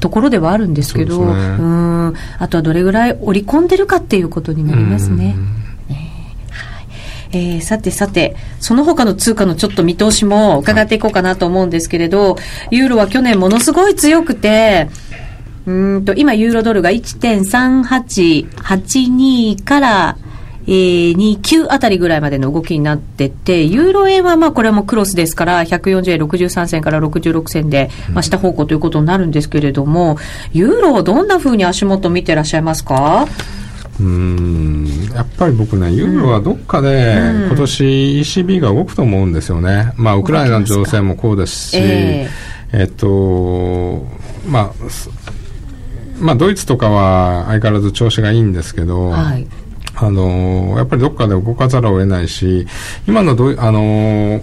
[0.00, 2.14] ところではあるんですけど、う、ね、ん。
[2.38, 5.36] あとはどれぐらい織り込んでるかっていうことになりますね。
[7.30, 12.36] えー、さてさて、その他の通貨のちょっと見通しも伺っていこうかなと思うんですけれど、
[12.70, 14.88] ユーロは去年ものすごい強くて、
[15.66, 20.16] うんと、今ユーロドルが1.3882から
[20.68, 30.18] えー、29あたりぐらいまでの動きになってて、ユーロ円はまあこれはもうクロスですから、140円63銭から66銭で、まあ下方向ということになるんですけれども、
[30.52, 33.26] ユーロはどんなふうに足元見てらっしゃいますか？
[34.00, 37.16] うんやっぱり僕ね、ユーロはどっかで、
[37.48, 37.84] 今年
[38.20, 44.06] ECB が動くと思うんですよね、まあ、ウクライナの情勢もこうですし、えー、えっと、
[44.46, 44.72] まあ、
[46.20, 49.48] まあ、ドイツとかは相変わらず調子がいいんですけど、はい、
[50.00, 52.66] あのやっぱりどっかで動かざるを得ないし、
[53.06, 54.40] 今のどあの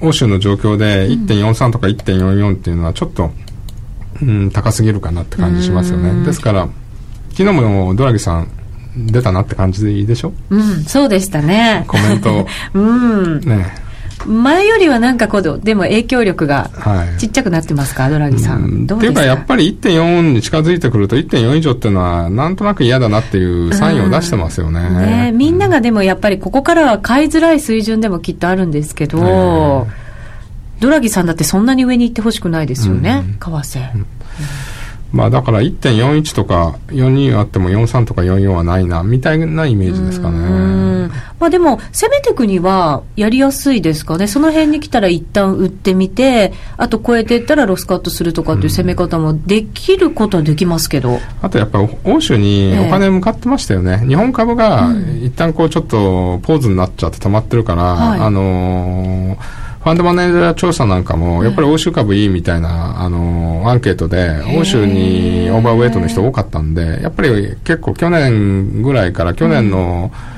[0.00, 3.30] 欧州の状況で1.43とか1.44っていうのはちょっと、
[4.22, 6.24] うん、高すぎるかなって感じしますよね。
[6.24, 6.68] ですから、
[7.30, 8.48] 昨日もドラギさん
[8.96, 10.32] 出たなって感じでいいでしょ？
[10.50, 11.84] うん、そうでしたね。
[11.88, 12.46] コメント。
[12.74, 13.40] うん。
[13.40, 13.83] ね
[14.26, 16.70] 前よりはなんかこうでも影響力が
[17.18, 18.64] ちっちゃくなってますか、はい、ドラギさん。
[18.64, 19.20] うん、どうですか？
[19.20, 24.80] っていうかやっぱり1.4に近づいてくると1.4以上っていうのはなんとなく嫌だなっていうサインを出してますよね。
[24.80, 29.86] うん、ねみんながでもやっぱりここからは買いづらい水準でもきっとあるんですけど、
[30.80, 34.04] ドラギさんだってそんなに上に行ってほしくないですよね、為替。
[35.14, 41.08] うんまあだから1.41とか42あっても43とか44はないな、みたいなイメージですかね。
[41.38, 44.26] まあでも、攻めていくにはやりやすいですかね。
[44.26, 51.20] その辺に来たら一旦売ってみて、あと超えていったらロスカットするとかっていう攻め方もできることはできますけど。
[51.40, 54.00] あとやっぱり欧州にお金向かってましたよね。
[54.02, 54.90] えー、日本株が
[55.22, 70.33] 一旦こうちょっとポーズになっちゃって止まってるから、はい、あのーファンドマネージャー調査なんかも、やっぱり欧州株いいみたいな、あの、アンケートで、欧州にオーバーウェイトの人多かったんで、やっぱり結構去年ぐらいから、去年の、うん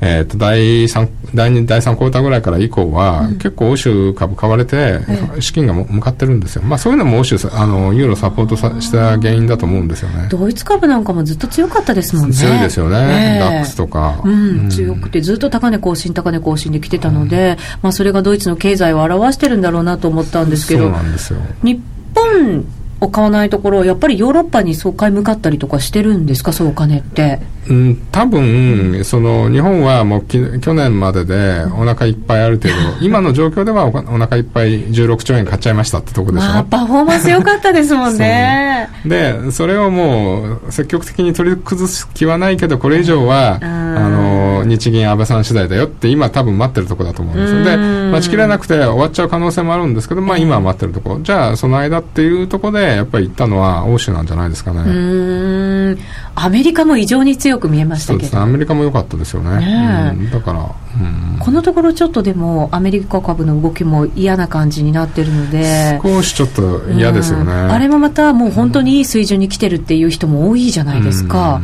[0.00, 5.00] えーと、第3第2第3クォーターぐらいから以降は、うん、結構欧州株買われて、
[5.40, 10.28] 資金が向かってるんですよ、まあ、そういうのも欧州あのユーロサポートさした原因だと思うんですよね。
[10.30, 12.34] ドイツ株なんかもずっと強かったですもんね。
[12.34, 21.38] 強いですよね、えー、ダックスとか、うん、うん、強くてずっと高値更新高値更新で来てたので、うん、まあ、それがドイツの経済を表してるんだろうなと思ったんですけどそうなんですよ。
[21.62, 21.80] 日
[22.14, 22.66] 本
[23.00, 38.88] を買わないところやっぱりヨーロッパにそう買い向かったりとかしてるんですかそうお金ってうん、多分、その日本はもうき去年まででお腹いっぱいある程度、今の状況ではおお腹いっぱい16兆円買っちゃいましたってとこでしょ、まあ、パフォーマンス良かったですもんね。
[39.04, 47.76] でそれをもう積極的に取り崩す気はないけどこれ以上は、あの日銀安倍さん次第だよって今多分待ってるところだと思うんですで
[48.12, 51.06] 待ちきれなくて終わっちゃう可能性もあるんですけど、まあ、今は待ってるとこ。
[51.06, 55.96] ろじゃあその間っていうところでやっぱり行ったのは欧州なんじゃないですかね。
[56.34, 58.18] アメリカも異常に強く見えましたけど。
[58.18, 58.42] そうですね。
[58.42, 66.00] アメリカも良かったですよね、ねうん、だから、うん、このところちょっとでもアメリカ株の動きも嫌な感じになってるので。
[66.02, 71.60] 少しちょっと嫌ですよね、うん、あれもまたもう本当にいい水準に来てるっていう人も多いじゃないですか、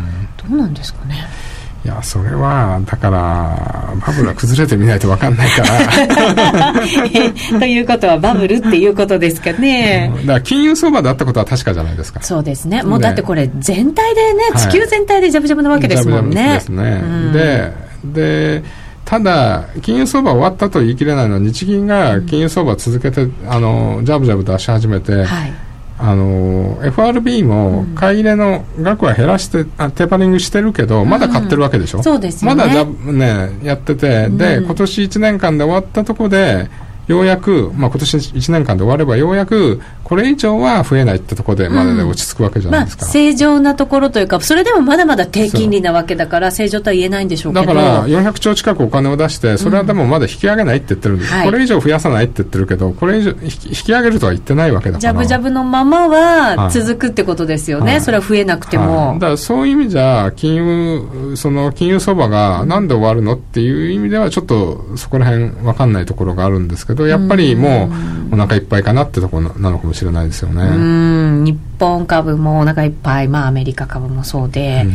[0.48, 1.26] どうなんですかね
[1.84, 6.72] いやそれはだからバブルは崩れてみないと分かんないから。
[7.58, 12.20] ということはバブルっていうことですかね、だから金融相場だったことは確かじゃないですか。
[12.22, 12.82] そうですね。
[12.84, 17.72] もうだってこれ全体でね、地球全体でジャブジャブなわけですもんね、ですね、うん、で
[18.04, 18.64] で
[19.04, 25.52] ただ、金融相場終わったと言い切れないのは、日銀が金融相場続けて、あのジャブジャブ出し始めて、はい、
[26.04, 36.68] あの FRB も買い入れの額は減らして、あテーパリングしてるけど、まだ買ってるわけでしょ、うん、そうですね、まだじゃ、ね、やってて、で、今年1年間で終わったところで、
[37.08, 47.66] ようやく、まあ、今年1年間で終われば、ようやくこれ以上は増えないってところで、まだで落ち着くわけじゃないですか、うんまあ、正常なところというか、それでもまだまだ低金利なわけだから、正常とは言えないんでしょうけど。
[47.66, 59.08] だから400兆近くお金を出して、それはでもまだ引き上げないって言ってるんです、うんはい、これ以上増やさないって言ってるけど、これ以上引き上げるとは言ってないわけだから、ジャブジャブのままは続くってことですよね、はい、それは増えなくても。
[59.08, 67.90] はい、だからそういう意味じゃ、金融その金融相場がなんで終わるのっていう意味では、ちょっとそこら辺分かんないところがあるんですけど、やっぱりも
[68.30, 70.62] う、お腹いっぱいかなってところなのかもしれないですよね。
[70.64, 70.66] う
[71.40, 71.44] ん。
[71.44, 74.86] 日本株もお腹いっぱい、まあ、アメリカ株もそうで。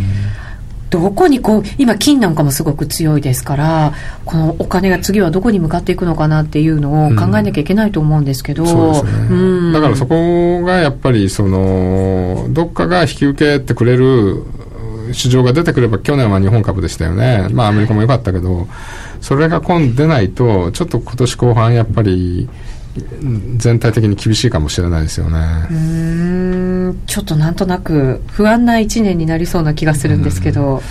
[0.90, 3.94] どこにこう今金なんかもすごく強いですから
[4.26, 14.44] このお金が次はどこに向かっていくのかなっていうのを考えなきゃいけないと思うんですけど、うんね、だからそこがやっぱりそのどっかが引き受けてくれる
[15.14, 17.48] 市場が出てくれば去年は日本株でしたよね。
[17.52, 18.68] まあアメリカも良かったけど
[19.22, 22.50] それが今出ないとちょっと今年後半やっぱり
[23.58, 25.40] 全体的に厳しいかもしれないですよね。
[25.72, 27.02] うん。
[27.06, 30.82] ちょっとなんとなく不安な1年になりそうな気がするんですけど、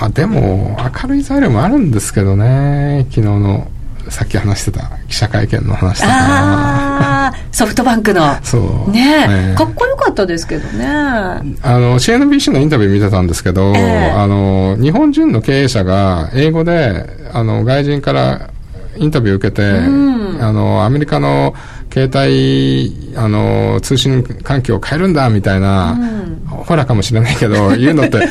[0.00, 3.06] まあ、でも明るい材料もあるんですけどね。
[3.10, 3.68] 昨日の
[4.08, 6.12] さっき話してた記者会見の話とか。
[6.12, 8.22] ああソフトバンクの。
[8.42, 8.90] そう。
[8.90, 9.52] ね。
[9.52, 10.86] え、かっこよかったですけどね。
[10.86, 11.42] あ
[11.78, 18.50] の CNBC のインタビュー見てたんですけど、えー、あの日本人の経営者が英語であの外人から
[18.96, 21.54] インタビュー受けて、うん、あのアメリカの
[21.92, 28.26] 携帯あの通信環境を変えるんだみたいな、うん、ほらかもしれないけど言うのって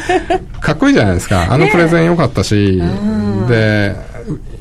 [0.59, 1.51] かっこいいじゃないですか。
[1.51, 3.95] あのプレゼン良かったし、ね、で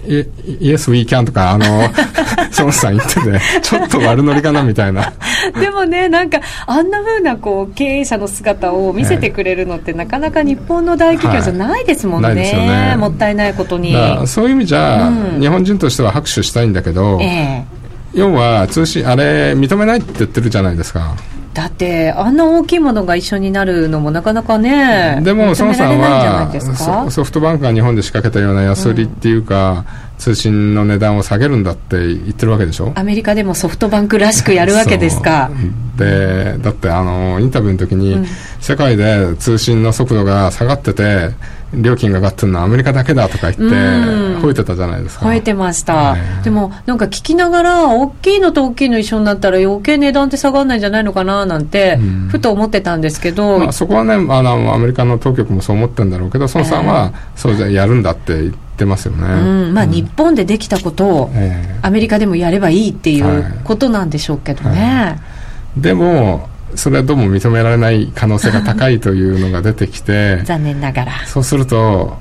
[0.07, 1.67] イエス・ウィー・キャンとか、あの、
[2.59, 5.13] 孫さん言ってて、ちょっと悪ノリかなみたいな。
[5.61, 12.29] でもね、なんか、あんなふうなこう経営者の姿を見せてくれるのって、なかなか日本の大企業じゃないですもんね。
[12.29, 13.95] はいねもったいないことに。
[14.27, 17.76] そういう意味じゃ、うん、日本人としては拍手したいんだけど、えー、
[18.17, 21.15] 要は通信、あれ、認めないって言ってるじゃないですか。
[21.55, 32.93] だってあんな大きいものが一緒になるのもなかなかねでも孫さんはソフトバンクが日本で仕掛けたような安売りっていうか、うん、通信の値段を下げるんだって言ってるわけでしょ？
[32.95, 35.51] アメリカでもソフトバンクらしくやるわけですか？
[35.97, 38.27] でだってあのインタビューの時に、うん、
[38.61, 41.31] 世界で通信の速度が下がってて
[41.75, 45.27] 料金が上がってるのはアメリカだけだとか言って吠えてたじゃないですか。
[45.27, 51.97] 吠えてました、はい、でもなんか聞きながら大きいのと大きいの一緒になったら余計値段って下がらないんじゃないのかななんて
[52.31, 59.75] ふと思ってたんですけど、まあ、そこはねあのアメリカの当局もそう思ってるんだろうけど孫さんはそうじゃやるんだって言ってますよね、うん。
[59.75, 61.31] まあ、日本でできたことを
[61.83, 65.17] アメリカでもやればいいっていうことなんでしょうけどね、はいは
[65.79, 71.27] い、でもそれはどうも認められない可能性が高いというのが出てきて残念ながら。
[71.27, 72.17] そうすると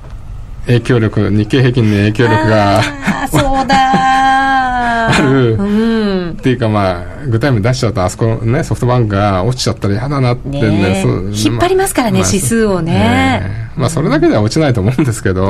[0.66, 2.82] 影響力日経平均の影響力が
[3.30, 10.60] そうだ ある、うん、っていうかまあ具体名出しちゃうとあそこねソフトバンクが落ちちゃったら嫌だなってね。
[10.60, 12.92] ね引っ張りますからね、まあ、指数をね。
[12.92, 15.46] ねまあそれだけでは落ちないと思うんですけど、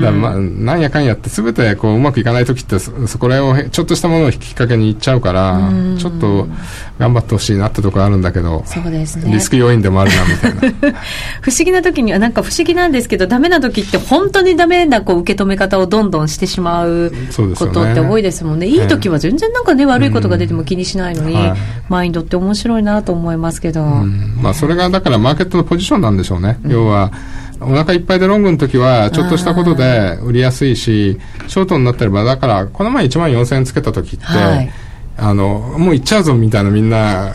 [0.00, 6.46] だまあ、なんやかんやって全てこううまくいかない時ってそそこら辺をちょっとしたものをきっかけにいっちゃうからちょっと
[6.98, 9.32] 頑張ってほしいなってところあるんだけどそうですね。
[9.32, 10.98] リスク要因でもあるなみたいな。
[11.40, 17.12] 不思議な時にはなんか不思議なんですけどダメな時って本当にダメなこう受け止め方をどんどんしてしまう
[17.56, 18.66] ことって多いですもんね。
[18.66, 21.54] いい時は全然なんかね、悪いことが出ても気にしないのに、はい、
[21.88, 27.12] マインドって面白いなと思いますけど、まあ、それがだからマーケットのポジションなんでしょうね、要は
[27.60, 34.70] お腹いっぱいでロングの時はちょっとしたことで売りやすいしショートになってればだからこの前1万4000円つけた時って、はい、
[35.16, 37.34] あのもう行っちゃうぞみたいなみんな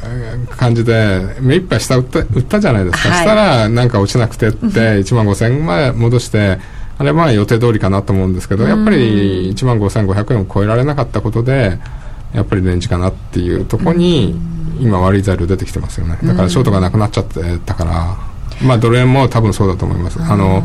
[0.57, 6.59] 感じで目いっぱい下売った売ったじゃないですか、はい、したらなんか落ちなくてって1万5000円まで戻して
[6.97, 11.79] あれは予定通りかなと思うんですけどやっぱり1万5500円を超えられなかったことで
[12.33, 14.35] やっぱりレンジかなっていうところに
[14.79, 16.17] 今悪い材料出てきてますよね。
[16.23, 18.32] だからショートがなくなっちゃってたから。
[18.63, 20.19] まあ、ドル円も多分そうだと思います。
[20.21, 20.63] あの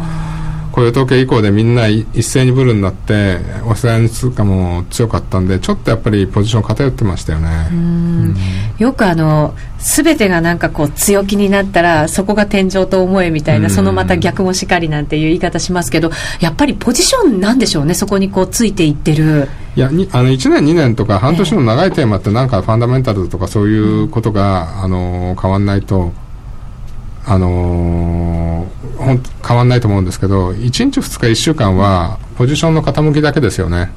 [0.78, 8.36] 雇用統計以降でみんな一斉にブルになってオーストラリア通貨も強かったんでちょっとやっぱりポジション偏ってましたよね、うん、
[8.78, 19.49] よくあの全てがなんかこう強気になったらそこが天井と思えみたいなそのまた逆もしかりなんていう言い方しますけどやっぱりポジションなんでしょうねそこにこうついていってる。
[19.74, 26.12] いやにあの1年2年とか半年の長いテーマってなんかファンダメンタルとかそういうことが、あの変わんないと
[27.28, 33.92] あのー、変わんないと思うんですけど1日2日1週間はポジションの傾きだけですよね。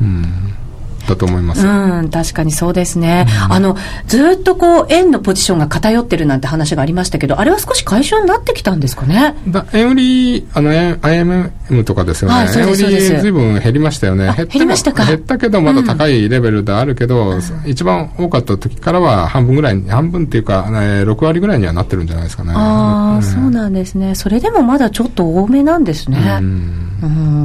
[0.00, 0.54] うん、うん
[1.10, 1.66] だと思います。
[1.66, 3.26] うん、確かにそうですね。
[3.48, 9.34] うん、あの、ずっとこう、円のポジションが偏ってるなんて話がありましたけど、あれは少し解消になってきたんですかね？
[9.48, 12.34] だ円売り、あの、IMM とかですよね。
[12.36, 14.32] はい、円売りずいぶん減りましたよね。
[14.36, 15.04] 減りましたか？
[15.04, 22.52] 減ったけど、まだ高いレベルであるけど、うん、一番多かった時からは半分ぐらい、半分っていうか、え6割ぐらいにはなってるんじゃないですかね。
[22.54, 24.14] ああ、うん、そうなんですね。
[24.14, 26.38] それでもまだちょっと多めなんですね。
[26.40, 26.89] うん、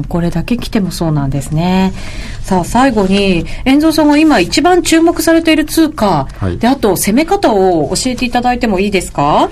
[0.10, 1.94] これだけ来てもそうなんですね。
[2.42, 9.50] さあ、最後に、遠蔵さんが今一番注目されている通貨、はい、で、あと攻め方を教えていただいてもいいですか？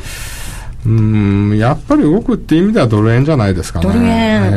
[0.86, 3.86] うん、やっぱり動くっていう意味ではドル円じゃないですかね。
[3.86, 4.06] ドル円。
[4.06, 4.48] え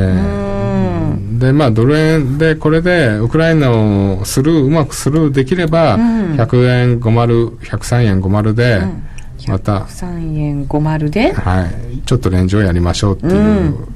[1.36, 6.01] ー、で、まあ、ドル円で、これで、ウクライナをスルー、うまくスルーできれば、うん、
[6.34, 9.03] 100円50、103円50で、うん。
[9.47, 9.80] また。
[9.82, 13.95] 3円50で、はい、ちょっとレンジをやりましょうっていう、うん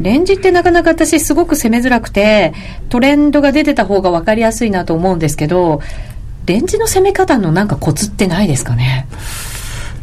[0.00, 2.52] レンジってなかなか私すごく攻めづらくて、
[2.88, 5.80] トレンドが出てた方が分かりやすいなと思うんですけど、
[6.46, 9.06] レンジの攻め方のなんかコツってないですかね？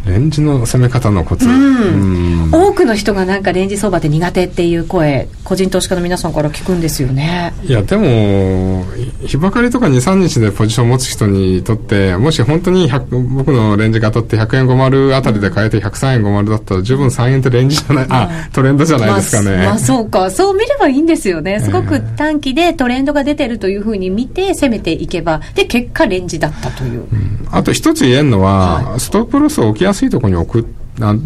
[0.05, 7.53] レンジの攻め方のコツ、うん、多くの人がなんかレンジ相場って苦手っていう声個人投資家の皆さんから聞くんですよね。
[7.63, 8.85] いやでも
[9.25, 20.29] 日ばかりとか23日でポジションを持つ人にとってもし本当に僕のレンジが当たって100円50あたりで買えて103円50だったら十分3円ってレンジじゃない、うん、あトレンドじゃないですかね、まあ、まあ、そうか。
[20.29, 21.59] そう見ればいいんですよね。
[21.59, 30.67] すごく短期でトレンドが出てるというふうに見て攻めていけばで結果レンジだったという、うん、あと一つ言えるのは、はい、ストップロスを起きやすいところに置く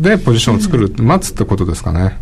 [0.02, 2.18] でポジションを作る、うん、待つってことですかね。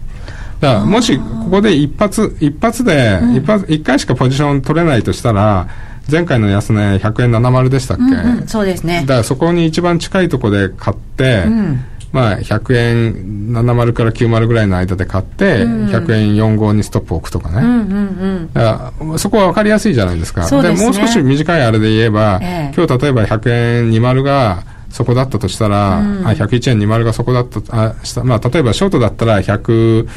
[0.59, 5.67] だからもしここで一発一発で、一発一回しかポジション取れないとしたら
[6.11, 9.01] 前回の安値100円70でしたっけ、うんうん、そうですね。
[9.01, 20.49] だからそこに一番近いところで買って、うん、まあ100円70から90ぐらいの間で買って、うん、100円45にストップ置くとかね、うんうんうん、だからそこは分かりやすいじゃないですか。
[20.49, 23.49] で、ね、もう少し短いあれで言えば、ええ、今日例えば100
[23.83, 27.59] 円20がそこだったとしたら、うん、あ101円20がそこだった
[27.89, 30.07] あした、まあ、例えばショートだったら100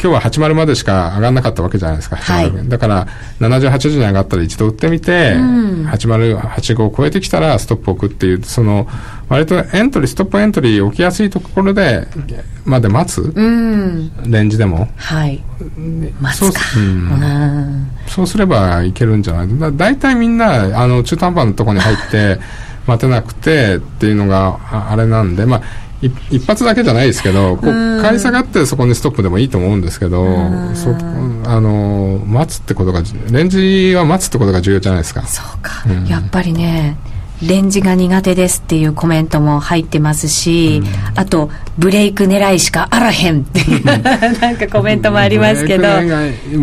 [0.00, 3.08] 今日は80までしか上がらなかったわけじゃないですか、はい、だから
[3.40, 8.86] 7080に上がったら一度売ってみて、うん、8085を超えてきたらストップ置くっていうその
[9.28, 12.06] 割とエントリーストップエントリー置きやすいところで
[12.64, 14.88] まで待つ、うん、レンジでも。
[14.96, 15.42] はい。
[16.20, 16.60] 待つか。
[16.60, 19.58] そう,、うん、そうすればいけるんじゃない？
[19.58, 22.38] だ大体みんなあの中途半端なところに入って
[22.88, 24.58] 待てなくてっていうのが
[24.90, 25.62] あれなんで、まあ、
[26.00, 30.24] 一発だけじゃないですけど、こう買い下がってそこにストップでもいいと思うんですけど、
[30.74, 30.94] そ
[31.44, 35.22] あの待つってことが、レンジは待つってことが重要じゃないですか。
[35.26, 36.96] そうか、うん、やっぱりね、
[37.42, 43.84] レンジが苦手ですっていうコメントも入ってますし、うん、あと、ブレイク狙いしかあらへんっていう
[44.40, 45.88] なんかコメントもありますけど。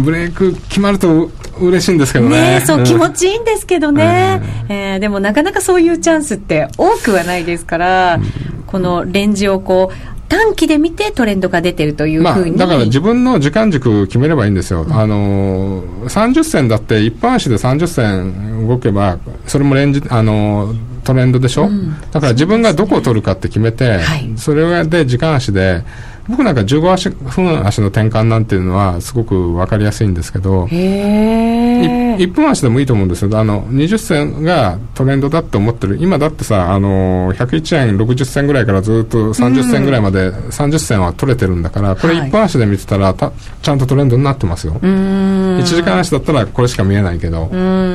[0.03, 1.29] ブレイク決まると
[1.59, 2.59] 嬉しいんですけどね。
[2.59, 4.41] ねそう、気持ちいいんですけどね。
[4.69, 23.99] えー、えー、でもなかなかそういうチャンスって多くはないですから、うん、このレンジをこう、短期で見てトレンドが出てるというふうに、まあ、だから自分の時間軸決めればいいんですよ、うん、あの30銭だって一般足で30銭動けばそれもレンジあのトレンドでしょ、うん、だから自分がどこを取るかって決めて、
[24.37, 25.83] それで時間足で
[26.27, 33.37] 僕なんか15足分足の転換なんていうのはすごく分かりやすいんですけど1分足でもいいと思うんですよ。
[33.37, 35.97] あの20銭がトレンドだって思ってる。
[35.99, 44.73] 今だってさあの101円60銭ぐらいからずっと30銭ぐらいまで30銭は取れてるんだからこれ1分足で見てたらたちゃんとトレンドになってますよ。
[44.81, 47.49] 1時間足だったらこれしか見えないけど。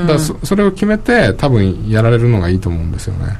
[0.06, 3.36] だそそれを決めて多分やられるのがいいと思うんですよね。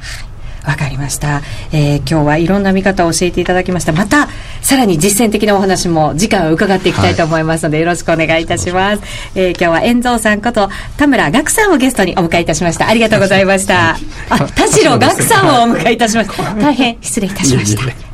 [0.67, 1.43] わかりました、
[1.73, 3.93] えー、今日はいろんな見方を教えていただきました。
[3.93, 4.29] また
[4.63, 9.03] さらに実践的なお話も次回伺っていきたいと思いますので、はい、よろしくお願いいたします、
[9.35, 12.89] えー、今日は遠蔵さんこと田村岳さんをゲストにお迎えいたしました。
[12.89, 13.91] ありがとうございました。
[13.91, 13.97] あ
[14.55, 18.11] 田代岳さんをお迎えいたしました大変失礼いたしました。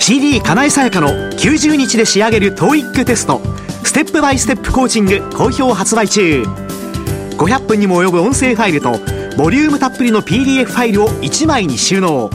[0.00, 3.40] CD 金井さやかの90日で仕上げる TOEIC テスト。
[3.84, 6.42] ステップバイステップコーチング好評発売中。
[7.36, 8.98] 500分にも及ぶ音声ファイルと
[9.36, 12.30] ボリュームたっぷりの PDF ファイルを1枚に収納。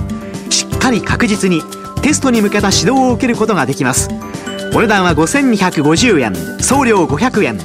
[0.50, 1.62] しっかり確実に
[2.02, 4.10] テストに向けた指導を受けることができます。
[4.74, 6.34] お値段は5250円。
[6.62, 7.60] 送料500円。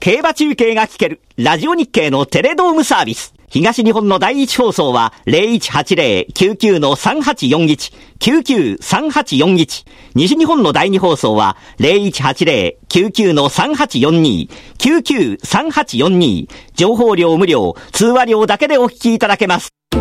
[0.00, 3.34] 競馬中継が聞けるラジオ日経のテレドームサービス。
[3.50, 9.86] 東日本の第一放送は0180-99-3841、99-3841。
[10.14, 16.46] 西日本の第二放送は0180-99-3842、99-3842。
[16.74, 19.70] 情報量無料、通話料だけでお聞きいただけます。
[19.92, 19.98] ラ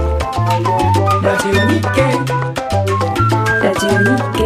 [1.37, 1.87] ジオ日経
[3.63, 3.95] ラジオ日
[4.33, 4.36] 経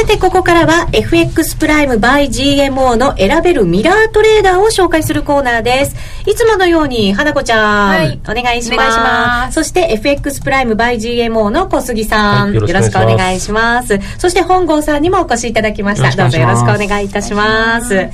[0.00, 5.96] さて、ここからは FX プライム by GMO の選べるミラートレーダーを紹介するコーナーです。
[6.26, 9.54] いつものように、花子ちゃん、はい、お願いします。
[9.54, 14.00] そして FX プライム by GMO の小杉さん、はい、よろしくお願いします。
[14.16, 16.10] そして本郷さんにもお越しいただきました。
[16.16, 18.08] どうぞよろしくお願いいたします。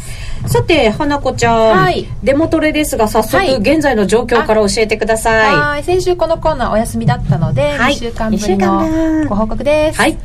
[0.46, 5.54] さて、花子ちゃん、はい、デモトレですが、早速、現在の状況から教えてください。
[5.54, 10.00] はい、先週このコーナーお休みだったので、はい、2週間ぶりのご報告です。
[10.00, 10.16] はい。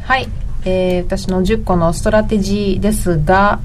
[0.63, 3.59] はいえー、私の10個のストラテジーですが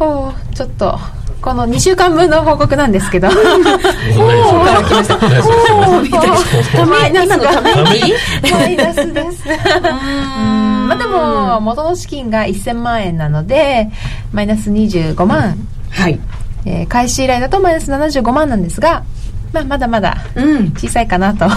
[0.00, 0.98] おちょっと
[1.42, 3.26] この2週間分の報告なんですけど。
[3.26, 5.16] おーから来ました。
[5.16, 7.24] おーみたいな。
[7.24, 8.14] 今のために
[8.48, 9.48] マイナスです。
[9.82, 13.90] まあでも、元の資金が1000万円なので、
[14.32, 15.56] マイナス25万。
[15.90, 16.20] はい。
[16.64, 19.02] えー、開始以来だとマイナス75万なんですが、
[19.52, 20.16] まあ、まだまだ
[20.74, 21.48] 小さいかなと、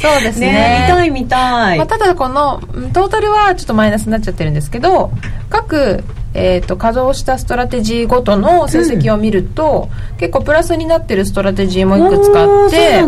[0.00, 2.60] そうですね、ね、見たい見たい、まあ、ただこの
[2.92, 5.10] トータルはちょっとマイナスになっちゃってるんですけど
[5.50, 6.04] 各
[6.38, 13.00] えーと、稼働したストラテジーごとの成績を見ると、うん、結構プラスになってるストラテジーもいくつかあって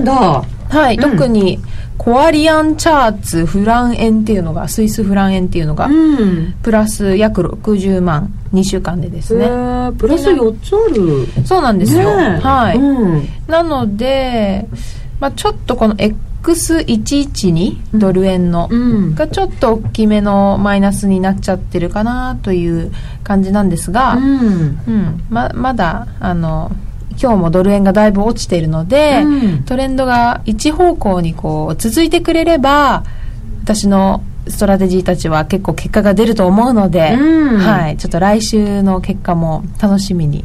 [0.70, 1.60] はい、うん、特に
[1.98, 9.46] コアリアンチャーツフラン円っていうのがスイスフラン円っていうのが、うん、プラス約60万2週間でですね。
[9.98, 11.26] プラス4つある。
[11.46, 14.66] そうなんですよ、ね、はい、うん、なので、
[15.20, 18.68] まあ、ちょっとこの X112 ドル円の、
[19.14, 22.92] がちょっと大きめのマイナスになっちゃってるかなという
[23.24, 25.24] 感じなんですが、うん。
[25.28, 26.70] ままだあの
[27.20, 33.02] 今日もドル円がだいぶ落ちているので、うん、トレンドが一方向にこう続いてくれれば
[33.64, 40.42] 私のストラテジーたちは結構結果が出ると思うので、うん、はい、ちょっと来週の結果も楽しみに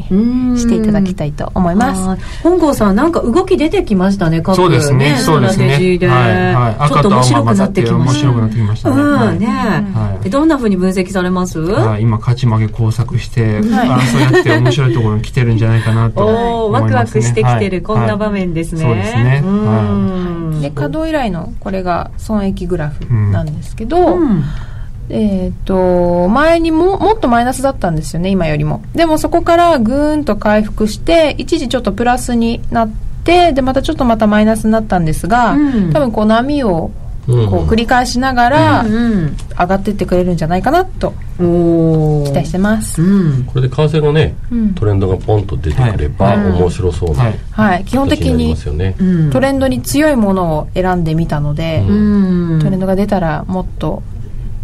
[0.58, 2.24] していただきたいと思います。
[2.44, 6.08] 本郷さん、なんか動き出てきましたね、各そうですね、ストラテジーで。
[6.08, 6.54] はい。
[6.54, 8.28] はい、ちょっと面白くなってきました。
[8.28, 9.02] 面白くなってきましたね。
[9.02, 11.60] うん、ね、はい、どんなふうに分析されます？
[12.00, 14.34] 今、勝ち負け工作して、争い。
[14.34, 16.26] やって面白いところに来てるんじゃないかなと
[16.68, 18.82] おワクワクしてきてる、こんな場面ですね。
[18.82, 19.44] そうですね。
[20.62, 24.44] で、稼働以来の、これが損益グラフなんですけど、ど、うん、
[25.10, 28.82] えっ、ー、と、前にも、もっとマイナスだったんですよね、今よりも。
[28.94, 32.90] でもそこからぐーんと回復して、一時ちょっとプラスになっ
[33.24, 36.92] て、で、またちょっとまたマイナスになったんですが、うん、多分こう波を
[37.28, 37.34] こ
[37.66, 44.36] う繰り返しながら上がっていってくれるんじゃないかなと期待してます、うん、これで為替がね、
[44.76, 48.56] トレンドがポンと出てくれば面白そうな、はい、基本的に
[49.32, 51.84] トレンドに強いものを選んでみたので、
[52.62, 54.04] トレンドが出たらもっと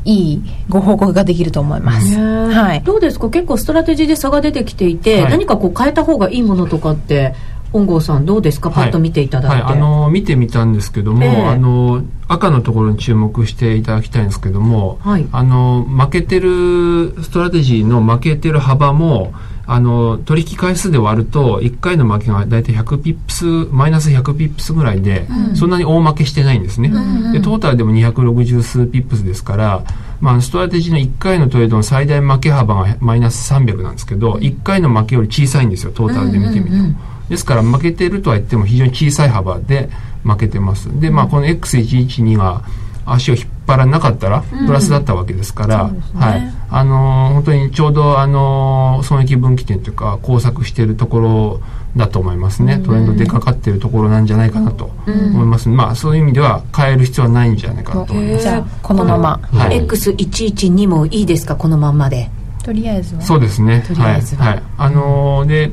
[0.05, 3.29] いいご報告ができると思います、はい、どうですか？
[3.29, 7.35] 結構ストラテジーで差が出てきていて、はい、何かこう変えた方がいいものとかって
[7.71, 8.71] 本郷さんどうですか？
[8.71, 19.33] パッと見ていただいて、はい、あの見てみたんですけども、えー、あの赤のところに注目していただきたいんですけども、はい、あの負けてるストラテジーの負けてる幅も
[19.65, 29.83] あの取引回数で割ると1回の負けが大体100ピップスマイナス100ピップスぐらいで、うん、そんなに大負けしてないんですね、うんうん、でトータルでも260数ピップスですから
[30.21, 36.75] まあ、ストラテジーの1回のトレードの最大負け幅がマイナス300なんですけど、1回の負けより小さいんですよトータルで見てみても。
[36.75, 39.89] うんうんうんですから負けてるとは言っても非常に小さい幅で
[40.23, 40.89] 負けてます。
[40.99, 42.63] で、まあこの X112 が
[43.05, 46.53] 足を引っ張らなかったらプラスだったわけですから、うんね、はい。
[46.69, 51.61] あのー、本当にちょうどあのー、損益分岐点というか工作しているところ
[51.95, 52.79] だと思いますね。
[52.85, 55.69] トレンドでかかっているところなんじゃないかなと思います。
[55.69, 58.43] うん、まあそういう意味では変える必要はないんじゃないかなと思います。
[58.43, 59.39] じゃあこのまま。
[59.53, 61.55] はい、X112 もいいですか？
[61.55, 62.29] このままで。
[62.63, 63.21] とりあえずは。
[63.21, 63.83] そうですね。
[63.95, 64.21] はい。
[64.21, 64.63] はい。
[64.77, 65.71] あのー、で、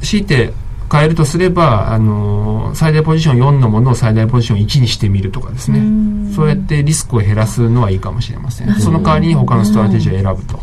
[0.00, 0.52] 強いて
[0.90, 5.80] 変えるとすれば、あの最大ポジション4のものを最大ポジション1にしてみるとかですね。
[6.34, 8.74] そうやってリスクを減らすのはいいかもしれません。
[8.80, 10.56] その代わりに他のストラテジーを選ぶと、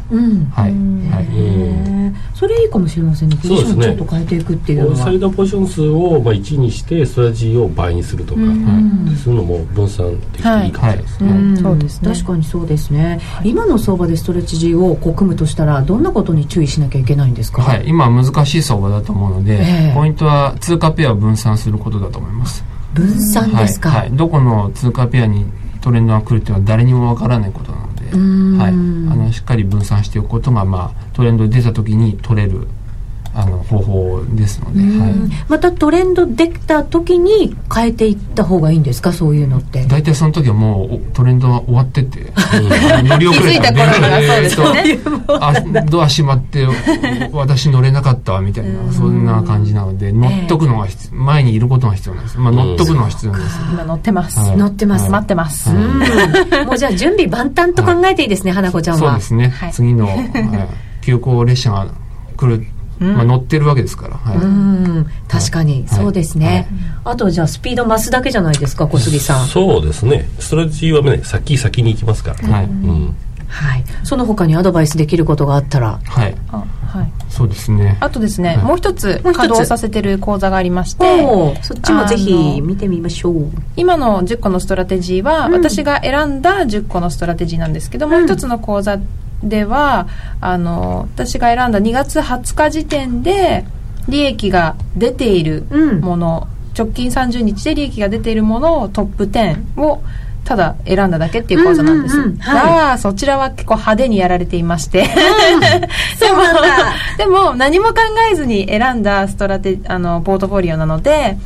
[0.53, 0.71] はい、
[1.11, 3.37] はい、それいいかもしれませんね。
[3.41, 12.13] ポジションちょっと変えていくっていうのは、ね、最大ポジション数をまあ1にしてストラテジーを倍にするとか、はい、そういうのも分散できていいかもしれないですね、そうですね。
[12.13, 22.63] 確かにそうですね、今の相場でストレッチジーをこう組むとしたらどんなことに注意しなきゃいけないんですか、はい、今難しい相場だと思うので、えー、ポイントは通貨ペアを分散することだと思います。
[22.93, 25.45] 分散ですか、はい、はい、どこの通貨ペアに
[25.81, 28.17] トレンドが来るっていうのは誰にもわからないことなのでで、
[28.57, 32.67] はい、あのしっかり分散しておくことが、まあ、トレンド出た時に取れる
[33.39, 35.13] あの方法ですので、はい、
[35.47, 39.13] またトレンドできた時に変えていった方がいいんですか？
[39.13, 39.85] そういうのって。
[39.85, 42.33] 大体その時はもうトレンドは終わってて
[43.03, 45.17] 乗り遅れたんでそうですね。
[45.39, 45.53] あ
[45.89, 46.65] ドア閉まって
[47.31, 59.09] 私乗れなかったわみたいなそんな感じなので乗っとくのが必要前にいることが必要なんです、まあ、乗っとくのが必要なんです今乗ってます、はい、乗ってます、待ってます、もうじゃあ準備万端と考えていいですね、花子ちゃんは。
[59.11, 60.09] そうですね、次の、
[61.01, 61.87] 急行列車が
[62.35, 62.65] 来る
[62.99, 65.07] まあ、乗ってるわけですから、はい、うん。
[65.27, 66.67] 確かに、そうですね、
[67.03, 69.47] あとじゃあスピード増すだけじゃないですか小杉さん。
[69.47, 70.27] そうですね。
[70.39, 72.65] ストラテジーはね先先に行きますから、はい。
[72.65, 73.15] うん。
[73.47, 75.99] はい、その他にアドバイスできることがあったら。
[76.03, 76.35] はい。
[76.49, 77.11] あはい。
[77.29, 77.97] そうですね。
[77.99, 81.21] あとですね、もう一つ稼働させてる口座がありまして
[81.61, 83.51] そっちもぜひ見てみましょう。
[83.75, 88.97] 今の10個のストラテジーは、私が選んだ10個のストラテジーなんですけども、う一つの講座
[89.43, 90.07] では
[90.41, 93.65] あの私が選んだ2月20日時点で
[94.09, 95.63] 利益が出ている
[96.01, 100.01] もの、うん、直近30日で利益が出ているものをトップ10を
[100.47, 102.15] ただ選んだだけっていう講座なんです。
[102.15, 102.39] が、うんうんうん。
[102.39, 105.87] はい、そちらは結構派手にやられていまして、うん、 でも
[107.17, 107.95] でも何も考
[108.31, 111.37] えずに選んだストラテあのポートフォリオなので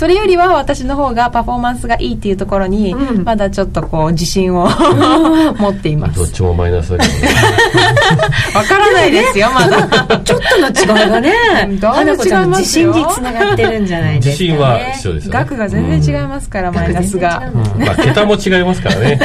[0.00, 4.66] それよりは私の方がパフォーマンスがいいっていうところに、まだちょっとこう自信を
[5.60, 6.20] 持っています。
[6.20, 7.12] どっちもマイナスだけど
[8.58, 9.86] わからないですよまだ。
[10.24, 11.34] ちょっとの違いがね。
[11.82, 17.42] 花子ちゃん自信につながってるんじゃないですか、ね、自信は必要ですよ、ね、額が全然違いますから、マイナスが、
[17.78, 19.18] まあ桁も違いますからね。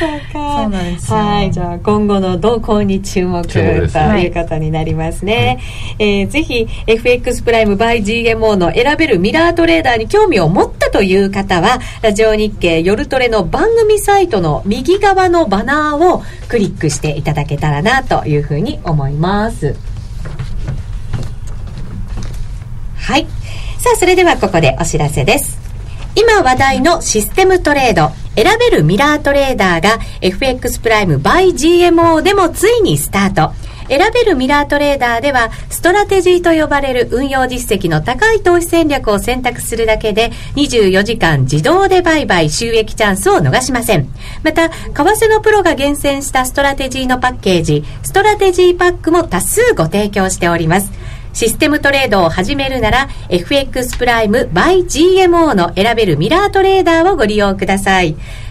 [0.00, 0.48] そうか。
[0.58, 3.78] そうなんですはいじゃあ今後の動向に注目とい
[4.26, 5.58] うことになりますね、
[5.98, 19.76] はい、えー、ぜひ FX プライム by GMO の選べるミラートレーダーに興味を持ったという方は、ラジオ日経夜トレの番組サイトの右側のバナーをクリックしていただけたらなというふうに思います。
[22.96, 23.26] はい。
[23.78, 25.58] さあ、それではここでお知らせです。
[26.14, 33.67] 今話題のシステムトレード、選べるミラートレーダーが FX プライム by GMO でもついにスタート。
[33.88, 44.08] 選べるミラートレーダーでは、ストラテジーと呼ばれる運用実績の高い投資戦略を選択するだけで、24時間自動で売買収益チャンスを逃しません。
[44.42, 50.92] また、為替のプロが厳選したストラテジーのパッケージ、ストラテジーパックも多数ご提供しております。
[51.32, 58.16] システムトレードを始めるなら FX プライム by GMO の選べるミラートレーダーをご利用ください。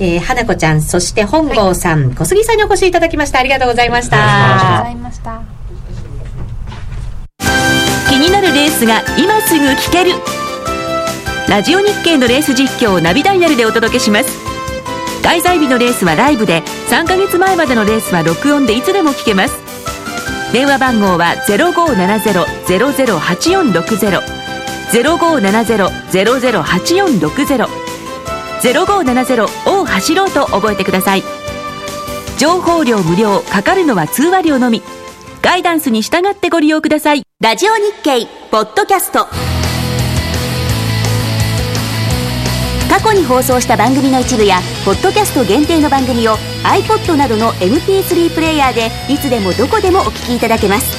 [0.00, 3.38] えー、花子ちゃんそして本郷さん、はい、小杉さんにお越しいただきました。
[3.38, 4.16] ありがとうございました。
[4.16, 4.18] あ
[4.56, 5.40] りがとうございました。
[8.10, 10.10] 気になるレースが今すぐ聞ける。
[11.48, 14.28] ラジオ日経のレース実況をナビダイヤルでお届けします。
[15.22, 19.54] 開催日のレースはライブで3か月前までのレースは録音でいつでも聞けます。
[20.52, 24.20] 電話番号は0570-008460
[24.92, 27.83] 0570-008460
[28.72, 31.22] 0570を走ろうと覚えてください。
[32.38, 34.82] 情報量無料かかるのは通話料のみ。
[35.42, 37.22] ガイダンスに従ってご利用ください。
[37.40, 39.26] ラジオ日経ポッドキャスト。
[42.88, 50.96] 過去に放送した番組の一部やポッドキャスト限定の番組を iPod などの MP3 プレイヤーでいつでもどこでもお聞きいただけます。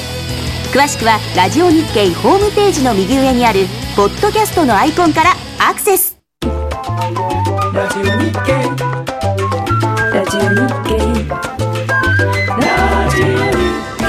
[0.71, 6.14] 詳しくはラジオ日経ホームページの右上にあるポッドキャストのアイコンからアクセス。
[7.75, 8.53] ラジオ日経。
[10.13, 10.47] ラジオ日
[10.85, 10.95] 経。
[12.55, 13.35] ラジオ日
[13.97, 14.05] 経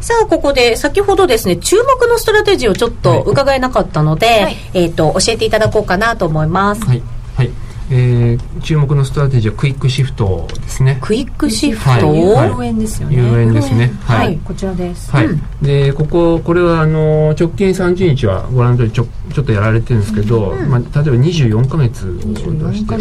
[0.00, 6.86] さあ、ここで、先ほどですね、注目のストラテジーをちょっと伺えなかったので、はい、えっ、ー、と、教えていただこうかなと思います。
[6.86, 7.02] はい。
[7.36, 10.98] はいえー、注目のストラテジーはクイックシフトですね。
[11.00, 13.16] クイックシフト、はい、ユーロ円ですよね。
[13.16, 13.92] ユーロ円ですね。
[14.04, 15.10] はい、はい、こちらです。
[15.10, 22.96] はい、うん、でこここれはあの直近30日はご覧の通りちょちょっとやられてるんですけど、うん、まあ、例えば24か月を出して。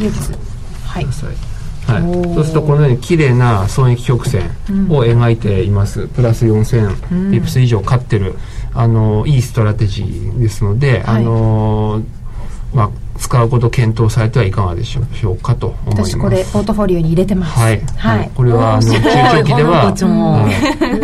[1.04, 1.36] ください、
[1.92, 4.50] はい、そうするとこのように綺麗な損益曲線
[4.90, 8.36] を描いています、うん、プラス4000ピップス以上勝ってる
[8.74, 12.02] あのいいストラテジーですので、はい、あの
[12.74, 16.16] まあ使うことを検討されてはいかがでしょうかと思います。
[16.16, 17.60] 私これポートフォリオに入れてます。
[17.60, 19.94] はい、はい、これはあの中長期では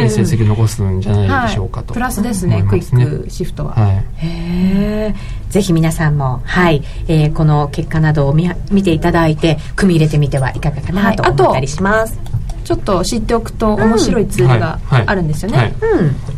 [0.01, 5.15] いい成績残すんじゃないでしょうかと、プラスですねクイックシフトは、はい、へえ
[5.49, 12.17] ぜひ皆さんもはい、えー、この結果などを見見ていただいて組み入れてみてはいかがかなと思ったりします、
[12.63, 15.73] ちょっと知っておくと面白いツールがあるんですよね、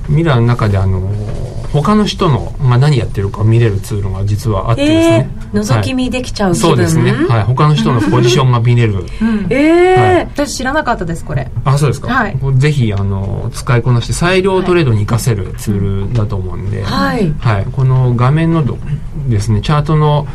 [0.08, 1.02] ミラーの中であの
[1.74, 11.50] 他の人の、まあ、何やってるか見れるツールが実はあってですね、えー、覗き見できちゃう、はい、そうですね、はい、他の人のポジションが見れる、うん、ええーはい、私知らなかったですこれ。
[11.66, 18.64] あそうですか、はい、ぜひあの使いこなして裁量トレードに活かせるツールだと思うんで、はい、はい、この画面の
[19.28, 20.28] ですねチャートの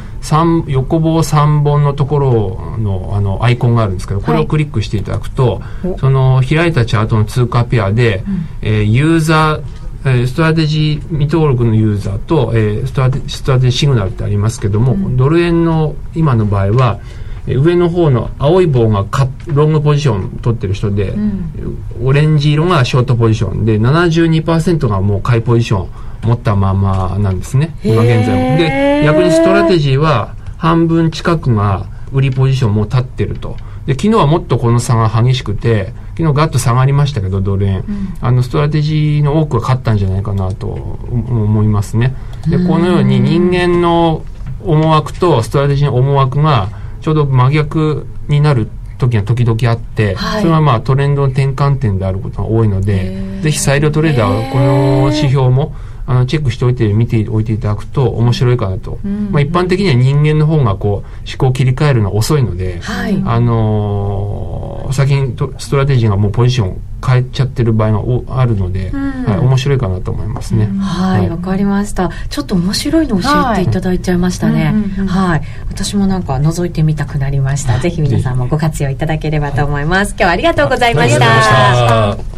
[0.67, 5.63] 横棒3本のところのあのアイコンがあるんですけどこれをクリックしていただくと、
[6.01, 17.01] その開いたチャートの通貨ペアで、うん、えー、ユーザーえストラテジー未登録のユーザーと、えー、ストラテストラテジーシグナルってありますけども、うん、ドル円の今の場合は
[17.47, 25.91] 上の方の青い棒がカロングポジション取ってる人で、うん、オレンジ色がショートポジションで72%がもう買いポジション
[26.23, 28.59] 持ったままなんですね今現在も。
[28.59, 33.57] で逆にストラテジーは半分近くが売りポジションも立ってると。
[33.87, 42.17] で昨日はもっとこの差が激しくて昨日ガッと下がりましたけどドル円、うん、あのストラテジーの多くが勝ったんじゃないかなと思いますね。
[42.49, 44.25] でこのように人間の
[44.61, 46.71] 思惑とストラテジーの思惑が
[47.03, 55.73] ちょうど真逆になる時が時々あって、はい、それはまあトレンドの転換点であることが多いのでぜひ裁量トレーダーはこの指標も
[56.09, 70.71] あのチェックしておいて見ておいていただくと面白いかなと、うん、まあ、一般的には人間の方がこう思考を切り替えるのは遅いので、はい、あのー、先にストラテジーがもうポジション変えちゃってる場合があるので、うん、はい、面白いかなと思いますね。
[70.81, 72.11] はいわ、はい、かりました。
[72.31, 74.75] ちょっと面白いの教えていただいちゃいましたね。
[75.07, 77.79] はい、私もなんか覗いてみたくなりました。
[77.81, 80.13] ぜひ皆さんもご活用いただければと思います。
[80.13, 82.38] 今日はありがとうございました。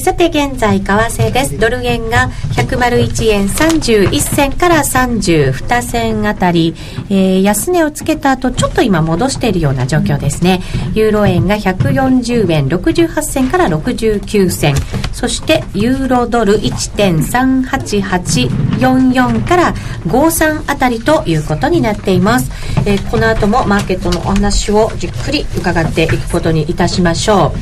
[0.00, 1.58] さて現在為替です。
[1.58, 6.74] ドル円が101円31銭から32銭あたり、
[7.10, 10.60] えー、安値をつけた後ちょっと今戻しているような状況ですね。
[10.94, 14.74] ユーロ円が140円68銭から69銭。
[15.12, 19.74] そしてユーロドル1.38844から
[20.06, 22.52] 53あたりということになっています、
[22.86, 27.58] えー、この後もマーケットのお話をじっくり伺っていくことにいたしましょう。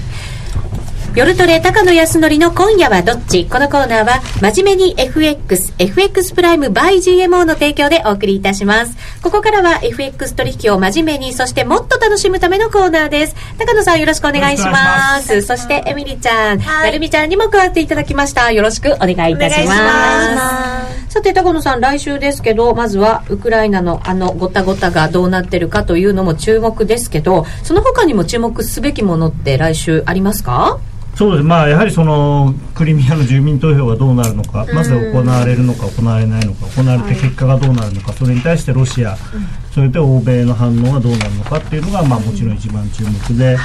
[1.17, 3.47] 夜トレ高野康則の今夜はどっち？
[3.47, 8.95] このコーナーは真面目に FX、FX プライム by GMO の提供でお送りいたします。
[9.23, 13.37] ここからは FX 取引を真面目に、そしてもっと楽しむためのコーナーです。
[13.57, 15.41] 高野さんよろしくお願いします。
[15.41, 18.53] そしてエミリちゃん、はい、なるみちゃんにも加わっていただきました。
[18.53, 21.15] よろしくお願いいたします。
[21.15, 30.79] さて高野さん来週ですけど、まずはウクライナのあのごたごたがどうなってるかというのも注目ですけど、その他にも注目すべきものって来週ありますか？
[31.17, 31.45] そうです。
[31.45, 39.17] まあ、やはりそのクリミアの住民投票がどうなるのか、まず行われるのか行われないのか行われて結果がどうなるのか、それに対してロシア、
[39.73, 43.57] それで欧米の反応がどうなるのかっていうのが、まあ、もちろん一番注目で,、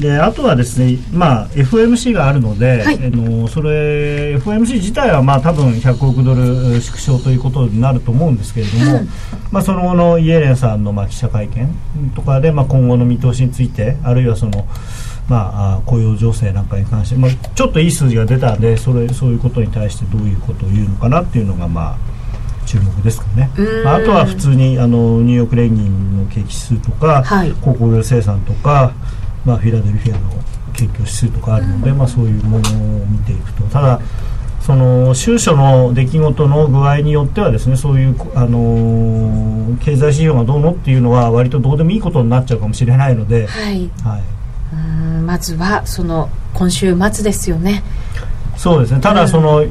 [0.00, 9.02] であとはですね、まあ、FOMC があるので、はい、のそれ FOMC 自体はまあ多分100億ドル縮小ということになると思うんですけれども、
[9.52, 11.68] まあ、その後のイエレンさんのまあ記者会見
[12.16, 14.66] とかで、まあ、今後の見通しについてあるいはその
[15.28, 21.98] まあ、雇用情勢なんかに関して、まあ、ちょっといい数字が出たんでそれそういうことに対してどういうことを言うのかなっていうのが、まあ、
[22.66, 23.50] 注目ですかね、
[23.84, 28.92] まあ、あとは普通にあのニューヨーク連銀の景気指数とか、はい、鉱工業生産とか、
[29.44, 30.30] まあ、フィラデルフィアの
[30.72, 33.64] 景気指数とかあるので、まあ、そういうものを見ていくと。
[33.64, 34.00] ただ
[34.60, 44.22] その収書の出来事の具合によってはですねそういう、あのー、経済指標がどうのっていうのは割とどうでもいいことになっちゃうかもしれないので、はい、はい
[44.72, 44.76] う
[45.22, 47.82] んまずはその今週末ですよね。
[48.56, 49.00] そうですね。
[49.00, 49.70] ただその、うん、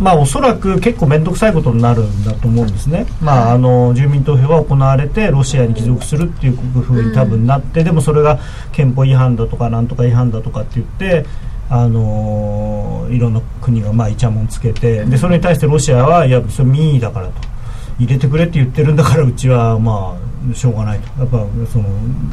[0.00, 8.40] まあおそらく結構面倒くさいことになるんだと思うんですね、まあ、あの住民投票が行われてロシアに帰属するっていうふうに多分なって、うん、でもそれが
[8.72, 11.26] 憲法違反だとかなんとか違反だとかって言って
[11.70, 17.54] あのいろんな国がまあイチャモンつけてでそれに対してロシアはいやそれ民意だからと。
[17.98, 21.20] 入れてくれって言ってるんだからうちはまあしょうがないと。
[21.20, 21.84] やっぱその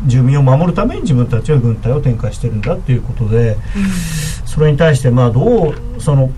[0.08, 3.58] 住民を守るために自分たちは軍隊を展開してるんだっていうことで、うん、
[4.46, 6.32] それに対してまあどうその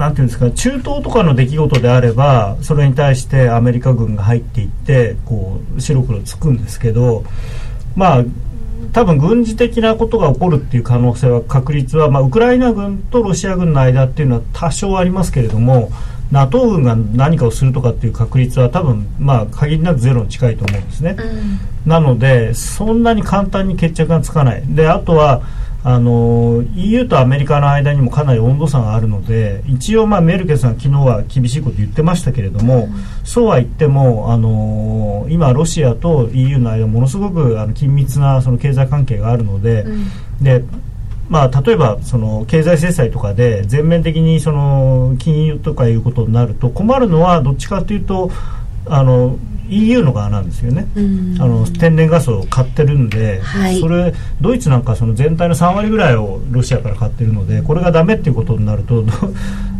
[0.00, 7.22] なんていうんですか中東とかの出来事であればそれに対してアメリカ軍が入っていってこう白黒つくんですけど
[7.94, 8.24] まあ
[8.92, 15.90] 多分軍事的なことが起こるっていう可能性は確率は、まあ、ウクライナ軍とロシア軍の間っていうのは多少ありますけれども
[16.30, 24.62] NATO 軍が何かをするとかっていう確率は多分まあ限りなくゼロに近いと思うんですね、うん、なのでそんなに簡単に決着がつかない。
[24.66, 25.42] であとは
[25.82, 32.92] あの EU とアメリカの間にもかなり温度差があるので一応、まあ、メルケルさん昨日は厳しいこと言ってましたけれども、うん、
[33.24, 40.04] そうは言っても、あの今、ロシアと EU の間ものすごくあの緊密なその経済関係があるのでうん、
[40.44, 40.62] で
[41.30, 48.32] まあ、例えばその経済制裁とかで全面的にその金融とかいうことになると困るのはどっちかというと
[48.86, 50.88] あの EU の側なんですよね、
[51.38, 59.04] あの天然ガスを買ってるんで、はい、それドイツなんかその全体の3割ぐらいをロシアから買ってるのでこれがダメっていうことになると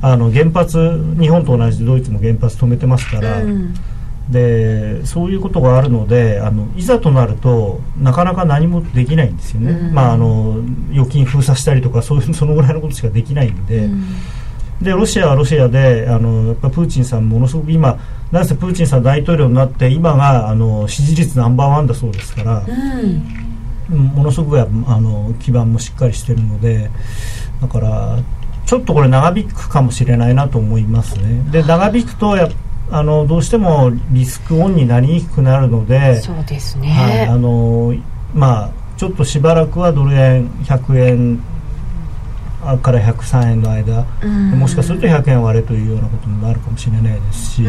[0.03, 0.79] あの原発
[1.19, 3.43] 日本と同じでドイツも原発止めてますから。
[3.43, 3.75] うん
[4.31, 10.63] でそういうことがあるのであのいざとなるとなかなか何もできないんですよね、うん、まあ、あの
[10.93, 14.05] 預金封鎖したりとかそういうそのぐらいのことしかできないんで、うん、
[14.81, 17.99] でロシアはロシアであのやっぱプーチンさんものすごく今
[18.31, 22.65] なぜプーチンさん大統領になって今があの支持率ナンバーワンだそうですから、
[23.91, 26.89] うん、ものすごくあの基盤もしっかりしてるので
[27.61, 28.19] だから
[28.67, 31.43] ちょっとこれ長引くかもしれないなと思いますね。
[31.51, 32.49] で長引くとや
[32.93, 37.95] あのどうしてもリスクオンになりにくくなるのでそうですね、はい、あの
[38.35, 41.43] まあちょっとしばらくはドル円100円
[42.83, 44.05] から103円の間、
[44.57, 47.63] もしかすると100円割れというようなことになるかもしれないですし、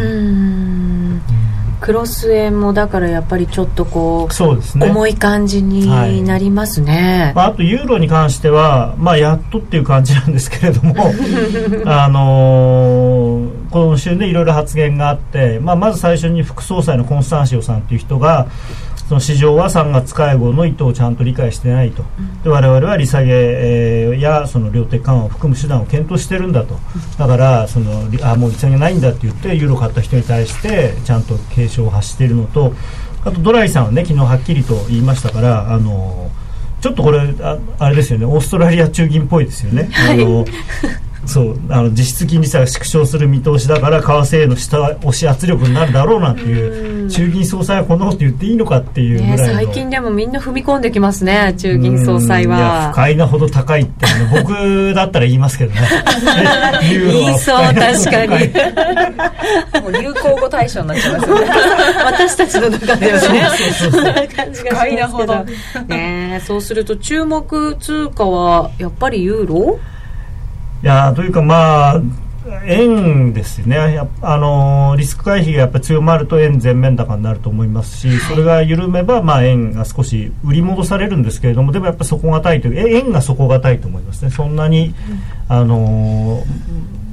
[1.82, 10.94] クロス円もだからやっぱりちょっとこうそうです、ね、重い感じになりますね、はい、あ、あとユーロに関しては、まあ、やっとっていう感じなんですけれども
[11.86, 18.48] あのー、今週ねいろいろ発言があって、まあ、まず最初に副総裁のコンスタンシオさんという人が
[19.12, 22.05] その市場は3月会合の意図をちゃんと理解してないと、
[22.45, 26.80] で我々は利下げ、えー、やその量的緩和を含む手段を検討してるんだと、
[27.18, 32.74] だからそのあもう利下げないんだって言って、ユーロ買った人に対して、ちゃんと警鐘を発しているのと、
[33.26, 36.32] あとドライさんはね、昨日はっきりと言いましたから、あの
[36.80, 39.89] ちょっとこれあ、あれですよね、オーストラリア中銀っぽいですよね。
[40.09, 40.45] あの
[41.26, 52.57] そうあの実質金利差が縮小する見通しだから為替への下押し圧力になるだろうなんていう中銀総裁はこんなこと言っていいのかっていうぐらい最近でもみんな踏み込んできますね中銀総裁は。
[52.57, 54.11] いや不快なほど高いって、ね、
[54.41, 55.82] 僕だったら言いますけどね。
[56.82, 58.49] 言いそう確かに。
[59.82, 61.47] もう流行語大賞になっちゃいますよね。
[62.05, 63.51] 私たちの中ではね。
[63.80, 65.45] そんな感じがしますけど。
[65.88, 69.80] ねそうすると注目通貨はやっぱりユーロ？
[70.84, 72.02] いやというかまあ
[72.66, 73.76] 円ですね。
[73.76, 84.32] やあのリスク回避がやっぱり強まると円全面高になると思いますしそれが緩めば、まあ、円が少し売り戻されるんですけれどもでもやっぱ底堅いという円が底堅いと思いますね。
[84.32, 84.96] そんなに、
[85.48, 86.44] あの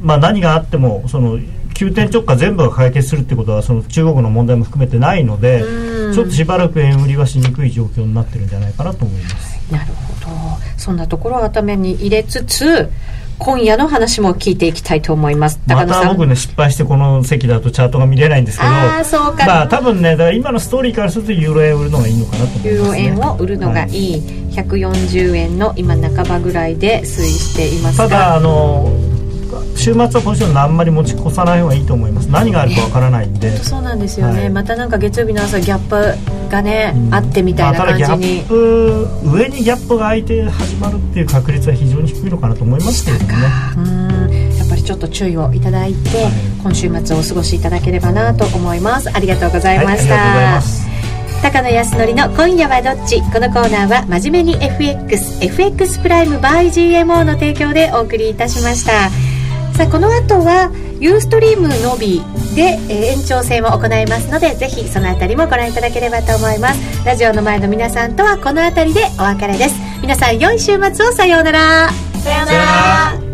[0.01, 1.39] まあ、何があってもその
[1.75, 5.63] 急転直下全部が解決するってことはその中国の問題も含めてないので
[6.15, 9.73] ちょっとしばらく円売りはしにくい状況になってるんじゃないかなと思います。
[9.73, 10.37] なるほど。
[10.77, 12.91] そんなところを頭に入れつつ
[13.39, 15.61] 今夜の話も聞いていきたいと思います。
[15.67, 18.71] また僕ね失敗してこの席だとチャートが見れないんですけど。
[18.71, 19.47] あそうか。
[19.47, 24.21] まあ多分ねだから今のストーリーからするとユーロ円売るのがいいのかなと思います、ね、ユーロ円を売るのがいい、はい、
[24.67, 29.08] 140円の今半ばぐらいで推移していますただあの
[29.77, 32.27] 週末はポジションあんまり持ち越さない方がいいと思います。
[32.27, 36.15] 何があるかわからないんで、 そうなんですよね、はい、またなんか月曜日の朝ギャップ
[36.51, 38.57] がね、うん、あってみたいな感じに、ま
[39.31, 43.39] あ、上にギャップが空いて始まるっていう確率は非常に低いのかなと思いますけれどもね。
[43.77, 44.59] うん。
[44.59, 46.33] やっぱりちょっと注意をいただいて、はい、
[46.63, 49.09] 今週末をお過ごしいただければなと思います。
[49.13, 50.63] ありがとうございました、はい、
[51.43, 53.21] 高野康則の今夜はどっち？
[53.33, 59.11] このコーナーは真面目に FXFX プライム by GMO の提供でお送りいたしました
[59.79, 62.21] さあこの後はユーストリームのび
[62.57, 67.07] で、えー、延長戦を行いますのでぜひそのあたりもご覧いただければと思います。
[67.07, 69.77] ラジオの前の皆さんとはこのあたりでお別れです。
[70.03, 71.13] 皆さん良い週末を。
[71.13, 71.91] さようなら。
[72.25, 72.53] さような
[73.23, 73.28] ら。